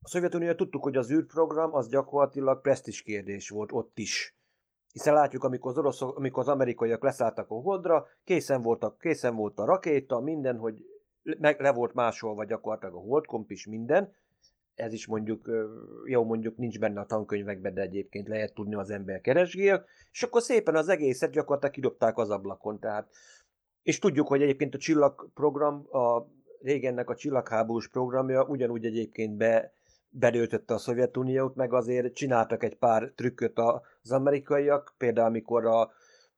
A 0.00 0.08
Szovjetunió 0.08 0.52
tudtuk, 0.52 0.82
hogy 0.82 0.96
az 0.96 1.10
űrprogram 1.10 1.74
az 1.74 1.88
gyakorlatilag 1.88 2.60
presztis 2.60 3.02
kérdés 3.02 3.48
volt 3.48 3.72
ott 3.72 3.98
is. 3.98 4.36
Hiszen 4.92 5.14
látjuk, 5.14 5.44
amikor 5.44 5.70
az, 5.70 5.78
oroszok, 5.78 6.16
amikor 6.16 6.42
az 6.42 6.48
amerikaiak 6.48 7.02
leszálltak 7.02 7.50
a 7.50 7.54
holdra, 7.54 8.06
készen, 8.24 8.62
voltak, 8.62 8.98
készen 8.98 9.34
volt 9.34 9.58
a 9.58 9.64
rakéta, 9.64 10.20
minden, 10.20 10.58
hogy 10.58 10.84
meg, 11.38 11.60
le 11.60 11.72
volt 11.72 11.94
másolva 11.94 12.44
gyakorlatilag 12.44 12.94
a 12.94 12.98
holdkomp 12.98 13.50
is 13.50 13.66
minden, 13.66 14.12
ez 14.74 14.92
is 14.92 15.06
mondjuk, 15.06 15.50
jó 16.04 16.24
mondjuk 16.24 16.56
nincs 16.56 16.78
benne 16.78 17.00
a 17.00 17.06
tankönyvekben, 17.06 17.74
de 17.74 17.80
egyébként 17.80 18.28
lehet 18.28 18.54
tudni 18.54 18.74
az 18.74 18.90
ember 18.90 19.20
keresgél, 19.20 19.84
és 20.12 20.22
akkor 20.22 20.42
szépen 20.42 20.76
az 20.76 20.88
egészet 20.88 21.30
gyakorlatilag 21.30 21.74
kidobták 21.74 22.18
az 22.18 22.30
ablakon, 22.30 22.78
tehát 22.78 23.08
és 23.82 23.98
tudjuk, 23.98 24.26
hogy 24.28 24.42
egyébként 24.42 24.74
a 24.74 24.78
csillagprogram, 24.78 25.86
a 25.90 26.26
régennek 26.60 27.10
a 27.10 27.14
csillagháborús 27.14 27.88
programja 27.88 28.44
ugyanúgy 28.44 28.84
egyébként 28.84 29.36
be, 29.36 29.72
belőtötte 30.08 30.74
a 30.74 30.78
Szovjetuniót, 30.78 31.54
meg 31.54 31.72
azért 31.72 32.14
csináltak 32.14 32.62
egy 32.62 32.76
pár 32.76 33.12
trükköt 33.14 33.58
az 34.02 34.12
amerikaiak, 34.12 34.94
például 34.98 35.26
amikor 35.26 35.66
a 35.66 35.92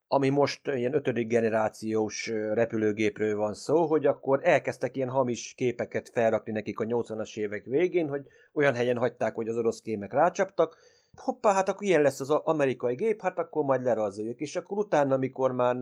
ami 0.07 0.29
most 0.29 0.67
ilyen 0.67 0.93
ötödik 0.93 1.27
generációs 1.27 2.27
repülőgépről 2.53 3.35
van 3.35 3.53
szó, 3.53 3.85
hogy 3.85 4.05
akkor 4.05 4.39
elkezdtek 4.43 4.95
ilyen 4.95 5.09
hamis 5.09 5.53
képeket 5.57 6.09
felrakni 6.09 6.51
nekik 6.51 6.79
a 6.79 6.85
80-as 6.85 7.37
évek 7.37 7.65
végén, 7.65 8.09
hogy 8.09 8.21
olyan 8.53 8.73
helyen 8.73 8.97
hagyták, 8.97 9.35
hogy 9.35 9.47
az 9.47 9.57
orosz 9.57 9.81
kémek 9.81 10.13
rácsaptak, 10.13 10.77
hoppá, 11.15 11.53
hát 11.53 11.69
akkor 11.69 11.83
ilyen 11.83 12.01
lesz 12.01 12.19
az 12.19 12.29
amerikai 12.29 12.95
gép, 12.95 13.21
hát 13.21 13.39
akkor 13.39 13.63
majd 13.63 13.83
lerajzoljuk. 13.83 14.39
És 14.39 14.55
akkor 14.55 14.77
utána, 14.77 15.15
amikor 15.15 15.51
már 15.51 15.77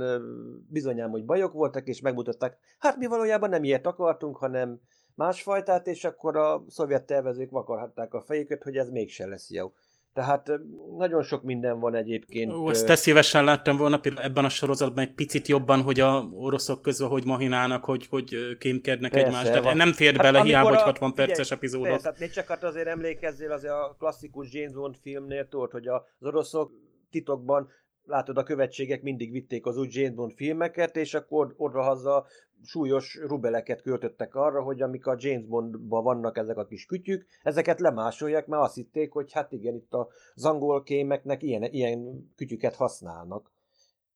bizonyám, 0.69 1.09
hogy 1.09 1.25
bajok 1.25 1.53
voltak, 1.53 1.87
és 1.87 2.01
megmutatták, 2.01 2.57
hát 2.79 2.97
mi 2.97 3.05
valójában 3.05 3.49
nem 3.49 3.63
ilyet 3.63 3.85
akartunk, 3.85 4.37
hanem 4.37 4.79
másfajtát, 5.15 5.87
és 5.87 6.03
akkor 6.03 6.37
a 6.37 6.63
szovjet 6.67 7.05
tervezők 7.05 7.49
vakarhatták 7.49 8.13
a 8.13 8.21
fejüket, 8.21 8.63
hogy 8.63 8.77
ez 8.77 8.89
mégsem 8.89 9.29
lesz 9.29 9.51
jó. 9.51 9.71
Tehát 10.15 10.51
nagyon 10.97 11.23
sok 11.23 11.43
minden 11.43 11.79
van 11.79 11.95
egyébként. 11.95 12.53
Ó, 12.53 12.69
ezt 12.69 12.85
te 12.85 12.95
szívesen 12.95 13.43
láttam 13.43 13.77
volna 13.77 13.99
ebben 14.15 14.45
a 14.45 14.49
sorozatban 14.49 15.03
egy 15.03 15.13
picit 15.13 15.47
jobban, 15.47 15.81
hogy 15.81 15.99
a 15.99 16.29
oroszok 16.33 16.81
közül 16.81 17.07
hogy 17.07 17.25
mahinálnak, 17.25 17.85
hogy, 17.85 18.07
hogy 18.07 18.57
kémkednek 18.59 19.11
persze, 19.11 19.27
egymást. 19.27 19.47
Tehát 19.47 19.63
van. 19.63 19.77
nem 19.77 19.93
fér 19.93 20.15
hát 20.15 20.21
bele, 20.21 20.41
hiába, 20.41 20.69
hogy 20.69 20.81
60 20.81 21.13
perces 21.13 21.51
epizódot. 21.51 21.89
Persze, 21.89 22.07
hát 22.07 22.19
még 22.19 22.29
csak 22.29 22.47
hát 22.47 22.63
azért 22.63 22.87
emlékezzél 22.87 23.51
azért 23.51 23.73
a 23.73 23.95
klasszikus 23.99 24.53
James 24.53 24.73
Bond 24.73 24.95
filmnél, 25.01 25.47
tudod, 25.47 25.71
hogy 25.71 25.87
az 25.87 26.27
oroszok 26.27 26.71
titokban 27.09 27.69
látod, 28.05 28.37
a 28.37 28.43
követségek 28.43 29.01
mindig 29.01 29.31
vitték 29.31 29.65
az 29.65 29.77
új 29.77 29.87
James 29.91 30.13
Bond 30.15 30.33
filmeket, 30.33 30.95
és 30.95 31.13
akkor 31.13 31.53
oda-haza 31.57 32.25
súlyos 32.63 33.19
rubeleket 33.27 33.81
költöttek 33.81 34.35
arra, 34.35 34.61
hogy 34.61 34.81
amik 34.81 35.05
a 35.05 35.15
James 35.17 35.45
Bondban 35.45 36.03
vannak 36.03 36.37
ezek 36.37 36.57
a 36.57 36.65
kis 36.65 36.85
kütyük, 36.85 37.25
ezeket 37.41 37.79
lemásolják, 37.79 38.47
mert 38.47 38.63
azt 38.63 38.75
hitték, 38.75 39.11
hogy 39.11 39.31
hát 39.33 39.51
igen, 39.51 39.75
itt 39.75 39.93
az 40.33 40.45
angol 40.45 40.83
kémeknek 40.83 41.43
ilyen, 41.43 41.63
ilyen 41.63 42.31
kütyüket 42.35 42.75
használnak. 42.75 43.53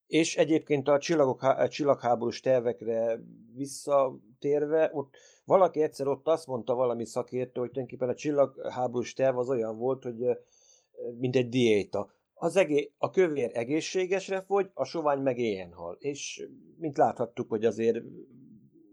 És 0.07 0.37
egyébként 0.37 0.87
a, 0.87 0.99
csillagok, 0.99 1.41
a 1.41 1.67
csillagháborús 1.67 2.39
tervekre 2.39 3.19
visszatérve, 3.55 4.89
ott 4.93 5.15
valaki 5.45 5.81
egyszer 5.81 6.07
ott 6.07 6.27
azt 6.27 6.47
mondta 6.47 6.73
valami 6.73 7.05
szakértő, 7.05 7.59
hogy 7.59 7.71
tulajdonképpen 7.71 8.09
a 8.09 8.15
csillagháborús 8.15 9.13
terv 9.13 9.37
az 9.37 9.49
olyan 9.49 9.77
volt, 9.77 10.03
hogy 10.03 10.37
mint 11.19 11.35
egy 11.35 11.49
diéta 11.49 12.11
az 12.39 12.55
egé- 12.55 12.93
a 12.97 13.09
kövér 13.09 13.51
egészségesre 13.53 14.41
fogy, 14.41 14.69
a 14.73 14.85
sovány 14.85 15.19
meg 15.19 15.37
éhen 15.37 15.73
hal. 15.73 15.97
És 15.99 16.47
mint 16.77 16.97
láthattuk, 16.97 17.49
hogy 17.49 17.65
azért 17.65 18.03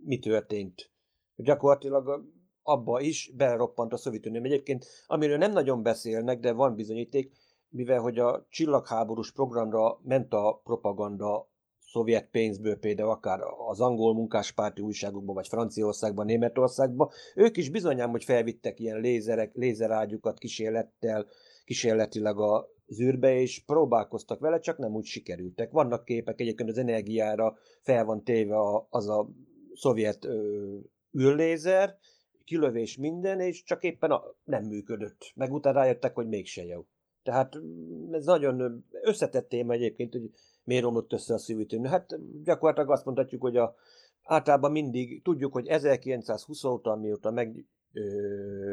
mi 0.04 0.18
történt. 0.18 0.90
Gyakorlatilag 1.36 2.24
abba 2.62 3.00
is 3.00 3.32
beleroppant 3.36 3.92
a 3.92 3.96
Szovjetunió. 3.96 4.42
Egyébként, 4.42 4.86
amiről 5.06 5.36
nem 5.36 5.52
nagyon 5.52 5.82
beszélnek, 5.82 6.40
de 6.40 6.52
van 6.52 6.74
bizonyíték, 6.74 7.32
mivel 7.68 8.00
hogy 8.00 8.18
a 8.18 8.46
csillagháborús 8.50 9.32
programra 9.32 10.00
ment 10.02 10.32
a 10.32 10.60
propaganda 10.64 11.50
szovjet 11.78 12.30
pénzből, 12.30 12.78
például 12.78 13.10
akár 13.10 13.40
az 13.68 13.80
angol 13.80 14.14
munkáspárti 14.14 14.82
újságokban, 14.82 15.34
vagy 15.34 15.48
Franciaországban, 15.48 16.26
Németországban, 16.26 17.10
ők 17.34 17.56
is 17.56 17.70
bizonyám, 17.70 18.10
hogy 18.10 18.24
felvittek 18.24 18.80
ilyen 18.80 19.00
lézerek, 19.00 19.54
lézerágyukat 19.54 20.38
kísérlettel, 20.38 21.26
kísérletileg 21.64 22.38
a 22.38 22.75
zűrbe, 22.86 23.34
és 23.34 23.64
próbálkoztak 23.64 24.40
vele, 24.40 24.58
csak 24.58 24.78
nem 24.78 24.94
úgy 24.94 25.04
sikerültek. 25.04 25.70
Vannak 25.70 26.04
képek, 26.04 26.40
egyébként 26.40 26.68
az 26.68 26.78
energiára 26.78 27.56
fel 27.82 28.04
van 28.04 28.24
téve 28.24 28.56
a, 28.56 28.86
az 28.90 29.08
a 29.08 29.28
szovjet 29.74 30.24
ö, 30.24 30.76
űrlézer, 31.18 31.98
kilövés 32.44 32.96
minden, 32.96 33.40
és 33.40 33.62
csak 33.62 33.82
éppen 33.82 34.10
a, 34.10 34.22
nem 34.44 34.64
működött. 34.64 35.32
Meg 35.34 35.52
utána 35.52 35.78
rájöttek, 35.78 36.14
hogy 36.14 36.28
mégse 36.28 36.64
jó. 36.64 36.86
Tehát 37.22 37.58
mm, 37.58 38.14
ez 38.14 38.24
nagyon 38.24 38.84
összetett 39.02 39.48
téma 39.48 39.72
egyébként, 39.72 40.12
hogy 40.12 40.30
miért 40.64 40.82
romlott 40.82 41.12
össze 41.12 41.34
a 41.34 41.38
szívütőn. 41.38 41.86
Hát 41.86 42.18
gyakorlatilag 42.44 42.90
azt 42.90 43.04
mondhatjuk, 43.04 43.42
hogy 43.42 43.56
a, 43.56 43.74
általában 44.22 44.70
mindig 44.70 45.22
tudjuk, 45.22 45.52
hogy 45.52 45.66
1920 45.66 46.64
óta, 46.64 46.96
mióta 46.96 47.30
meg 47.30 47.64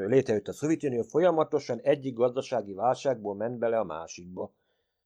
létrejött 0.08 0.48
a 0.48 0.54
Szovjetunió, 0.54 1.02
folyamatosan 1.02 1.80
egyik 1.80 2.14
gazdasági 2.14 2.74
válságból 2.74 3.36
ment 3.36 3.60
bele 3.60 3.80
a 3.80 3.84
másikba. 3.84 4.56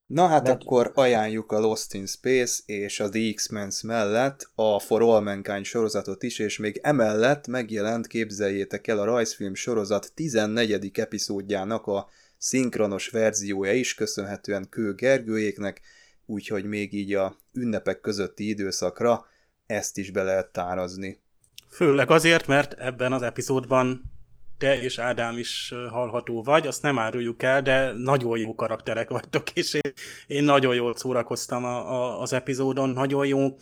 Na 0.06 0.28
hát 0.28 0.48
Mert... 0.48 0.64
akkor 0.64 0.92
ajánljuk 0.96 1.52
a 1.52 1.60
Lost 1.60 1.94
in 1.94 2.06
Space 2.06 2.64
és 2.66 3.00
a 3.00 3.10
The 3.10 3.34
X-Men 3.34 3.72
mellett 3.84 4.52
a 4.56 4.80
For 4.80 5.02
All 5.02 5.22
Mankind 5.22 5.66
sorozatot 5.66 6.24
is, 6.24 6.40
és 6.40 6.58
még 6.58 6.80
emellett 6.84 7.48
megjelent, 7.48 8.08
képzeljétek 8.08 8.88
el, 8.88 9.00
a 9.00 9.04
rajzfilm 9.04 9.54
sorozat 9.54 10.12
14. 10.14 10.92
epizódjának 10.94 11.88
a 11.88 12.08
szinkronos 12.38 13.10
verziója 13.10 13.74
is, 13.74 13.94
köszönhetően 13.94 14.70
Kő 14.70 14.94
Gergőjéknek, 14.94 15.82
úgyhogy 16.26 16.66
még 16.66 16.94
így 16.94 17.14
a 17.14 17.38
ünnepek 17.54 18.00
közötti 18.00 18.48
időszakra 18.48 19.26
ezt 19.66 19.98
is 19.98 20.12
be 20.12 20.24
lehet 20.24 20.52
tárazni. 20.52 21.22
Főleg 21.70 22.12
azért, 22.12 22.48
mert 22.48 22.74
ebben 22.74 23.14
az 23.14 23.22
epizódban 23.22 24.16
te 24.58 24.82
és 24.82 24.98
Ádám 24.98 25.38
is 25.38 25.74
hallható 25.90 26.44
vagy, 26.44 26.68
azt 26.68 26.82
nem 26.82 27.00
áruljuk 27.00 27.44
el, 27.44 27.62
de 27.62 27.92
nagyon 27.92 28.38
jó 28.38 28.56
karakterek 28.56 29.10
vagytok, 29.10 29.50
és 29.52 29.74
én, 29.74 29.94
én 30.28 30.44
nagyon 30.44 30.76
jól 30.76 30.96
szórakoztam 30.96 31.66
a, 31.66 31.92
a, 31.92 32.22
az 32.22 32.34
epizódon, 32.34 32.90
nagyon 32.90 33.26
jó, 33.26 33.58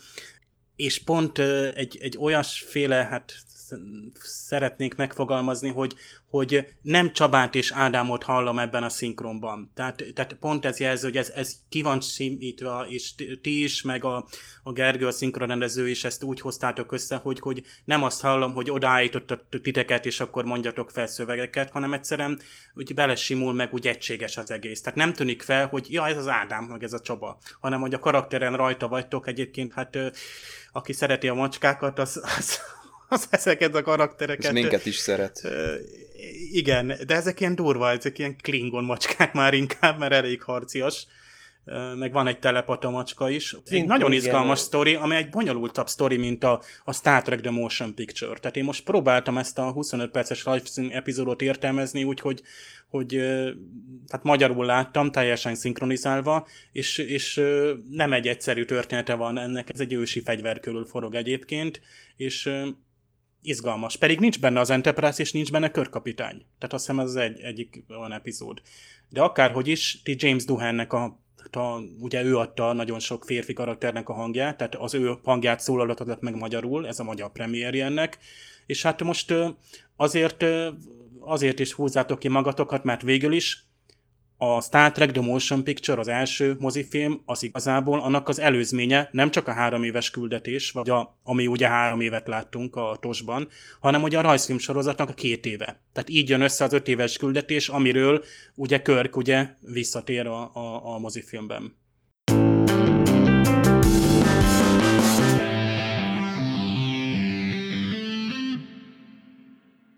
és 0.76 1.02
pont 1.04 1.38
egy, 1.74 1.98
egy 2.00 2.16
olyasféle, 2.18 3.04
hát 3.04 3.32
szeretnék 4.22 4.94
megfogalmazni, 4.94 5.68
hogy, 5.68 5.94
hogy 6.30 6.66
nem 6.82 7.12
Csabát 7.12 7.54
és 7.54 7.72
Ádámot 7.72 8.22
hallom 8.22 8.58
ebben 8.58 8.82
a 8.82 8.88
szinkronban. 8.88 9.70
Tehát, 9.74 10.04
tehát 10.14 10.34
pont 10.34 10.64
ez 10.64 10.78
jelző, 10.78 11.06
hogy 11.06 11.16
ez, 11.16 11.28
ez 11.28 11.56
ki 11.68 11.82
van 11.82 12.00
simítva, 12.00 12.86
és 12.88 13.14
ti 13.42 13.62
is, 13.62 13.82
meg 13.82 14.04
a, 14.04 14.26
a 14.62 14.72
Gergő, 14.72 15.06
a 15.06 15.10
szinkronrendező 15.10 15.88
is 15.88 16.04
ezt 16.04 16.22
úgy 16.22 16.40
hoztátok 16.40 16.92
össze, 16.92 17.16
hogy, 17.16 17.40
hogy 17.40 17.62
nem 17.84 18.02
azt 18.02 18.20
hallom, 18.20 18.52
hogy 18.52 18.70
odaállítottak 18.70 19.48
titeket, 19.62 20.06
és 20.06 20.20
akkor 20.20 20.44
mondjatok 20.44 20.90
fel 20.90 21.06
szövegeket, 21.06 21.70
hanem 21.70 21.92
egyszerűen 21.92 22.40
úgy 22.74 22.94
belesimul, 22.94 23.52
meg 23.52 23.72
úgy 23.72 23.86
egységes 23.86 24.36
az 24.36 24.50
egész. 24.50 24.80
Tehát 24.80 24.98
nem 24.98 25.12
tűnik 25.12 25.42
fel, 25.42 25.66
hogy 25.66 25.92
ja, 25.92 26.06
ez 26.06 26.16
az 26.16 26.28
Ádám, 26.28 26.64
meg 26.64 26.82
ez 26.82 26.92
a 26.92 27.00
Csaba, 27.00 27.38
hanem 27.60 27.80
hogy 27.80 27.94
a 27.94 27.98
karakteren 27.98 28.56
rajta 28.56 28.88
vagytok 28.88 29.26
egyébként, 29.26 29.72
hát 29.72 29.98
aki 30.72 30.92
szereti 30.92 31.28
a 31.28 31.34
macskákat, 31.34 31.98
az, 31.98 32.20
az, 32.38 32.60
az 33.08 33.26
ezeket 33.30 33.74
a 33.74 33.82
karaktereket... 33.82 34.44
És 34.44 34.60
minket 34.60 34.86
is 34.86 34.96
szeret. 34.96 35.48
Igen, 36.52 36.86
de 37.06 37.14
ezek 37.14 37.40
ilyen 37.40 37.54
durva, 37.54 37.90
ezek 37.90 38.18
ilyen 38.18 38.36
klingon 38.36 38.84
macskák 38.84 39.32
már 39.32 39.54
inkább, 39.54 39.98
mert 39.98 40.12
elég 40.12 40.42
harcias 40.42 41.06
meg 41.98 42.12
van 42.12 42.26
egy 42.26 42.38
telepata 42.38 42.90
macska 42.90 43.30
is. 43.30 43.44
Szintén 43.44 43.80
egy 43.80 43.86
nagyon 43.86 44.12
izgalmas 44.12 44.58
sztori, 44.58 44.94
ami 44.94 45.16
egy 45.16 45.28
bonyolultabb 45.28 45.88
sztori, 45.88 46.16
mint 46.16 46.44
a, 46.44 46.62
a 46.84 46.92
Star 46.92 47.22
Trek 47.22 47.40
The 47.40 47.50
Motion 47.50 47.94
Picture. 47.94 48.38
Tehát 48.38 48.56
én 48.56 48.64
most 48.64 48.84
próbáltam 48.84 49.38
ezt 49.38 49.58
a 49.58 49.70
25 49.70 50.10
perces 50.10 50.44
live 50.44 50.94
epizódot 50.94 51.42
értelmezni, 51.42 52.04
úgyhogy 52.04 52.42
hogy 52.88 53.20
hát 54.08 54.22
magyarul 54.22 54.64
láttam, 54.64 55.10
teljesen 55.10 55.54
szinkronizálva, 55.54 56.46
és, 56.72 56.98
és 56.98 57.42
nem 57.90 58.12
egy 58.12 58.28
egyszerű 58.28 58.64
története 58.64 59.14
van 59.14 59.38
ennek, 59.38 59.70
ez 59.72 59.80
egy 59.80 59.92
ősi 59.92 60.20
fegyver 60.20 60.60
körül 60.60 60.84
forog 60.84 61.14
egyébként, 61.14 61.80
és 62.16 62.50
izgalmas. 63.48 63.96
Pedig 63.96 64.20
nincs 64.20 64.40
benne 64.40 64.60
az 64.60 64.70
Enterprise, 64.70 65.22
és 65.22 65.32
nincs 65.32 65.50
benne 65.50 65.70
körkapitány. 65.70 66.36
Tehát 66.58 66.72
azt 66.72 66.86
hiszem 66.86 67.00
ez 67.00 67.08
az 67.08 67.16
egy, 67.16 67.40
egyik 67.40 67.84
olyan 67.88 68.12
epizód. 68.12 68.62
De 69.08 69.22
akárhogy 69.22 69.68
is, 69.68 70.02
ti 70.02 70.14
James 70.18 70.44
Duhannek 70.44 70.92
a 70.92 71.24
a, 71.52 71.80
ugye 72.00 72.22
ő 72.22 72.36
adta 72.36 72.72
nagyon 72.72 72.98
sok 72.98 73.24
férfi 73.24 73.52
karakternek 73.52 74.08
a 74.08 74.12
hangját, 74.12 74.56
tehát 74.56 74.74
az 74.74 74.94
ő 74.94 75.18
hangját 75.22 75.60
szólalatot 75.60 76.20
meg 76.20 76.36
magyarul, 76.36 76.86
ez 76.86 76.98
a 76.98 77.04
magyar 77.04 77.32
premierje 77.32 77.84
ennek, 77.84 78.18
és 78.66 78.82
hát 78.82 79.02
most 79.02 79.34
azért, 79.96 80.44
azért 81.20 81.58
is 81.58 81.72
húzzátok 81.72 82.18
ki 82.18 82.28
magatokat, 82.28 82.84
mert 82.84 83.02
végül 83.02 83.32
is 83.32 83.65
a 84.36 84.60
Star 84.60 84.92
Trek 84.92 85.12
The 85.12 85.22
Motion 85.22 85.64
Picture, 85.64 86.00
az 86.00 86.08
első 86.08 86.56
mozifilm, 86.58 87.22
az 87.24 87.42
igazából 87.42 88.00
annak 88.00 88.28
az 88.28 88.38
előzménye, 88.38 89.08
nem 89.12 89.30
csak 89.30 89.48
a 89.48 89.52
három 89.52 89.82
éves 89.82 90.10
küldetés, 90.10 90.70
vagy 90.70 90.90
a, 90.90 91.18
ami 91.22 91.46
ugye 91.46 91.68
három 91.68 92.00
évet 92.00 92.28
láttunk 92.28 92.76
a 92.76 92.96
tosban, 93.00 93.48
hanem 93.80 94.02
ugye 94.02 94.18
a 94.18 94.20
rajzfilm 94.20 94.58
sorozatnak 94.58 95.08
a 95.08 95.14
két 95.14 95.46
éve. 95.46 95.80
Tehát 95.92 96.08
így 96.08 96.28
jön 96.28 96.40
össze 96.40 96.64
az 96.64 96.72
öt 96.72 96.88
éves 96.88 97.16
küldetés, 97.16 97.68
amiről 97.68 98.24
ugye 98.54 98.82
Körk 98.82 99.16
ugye 99.16 99.48
visszatér 99.60 100.26
a, 100.26 100.50
a, 100.54 100.94
a 100.94 100.98
mozifilmben. 100.98 101.76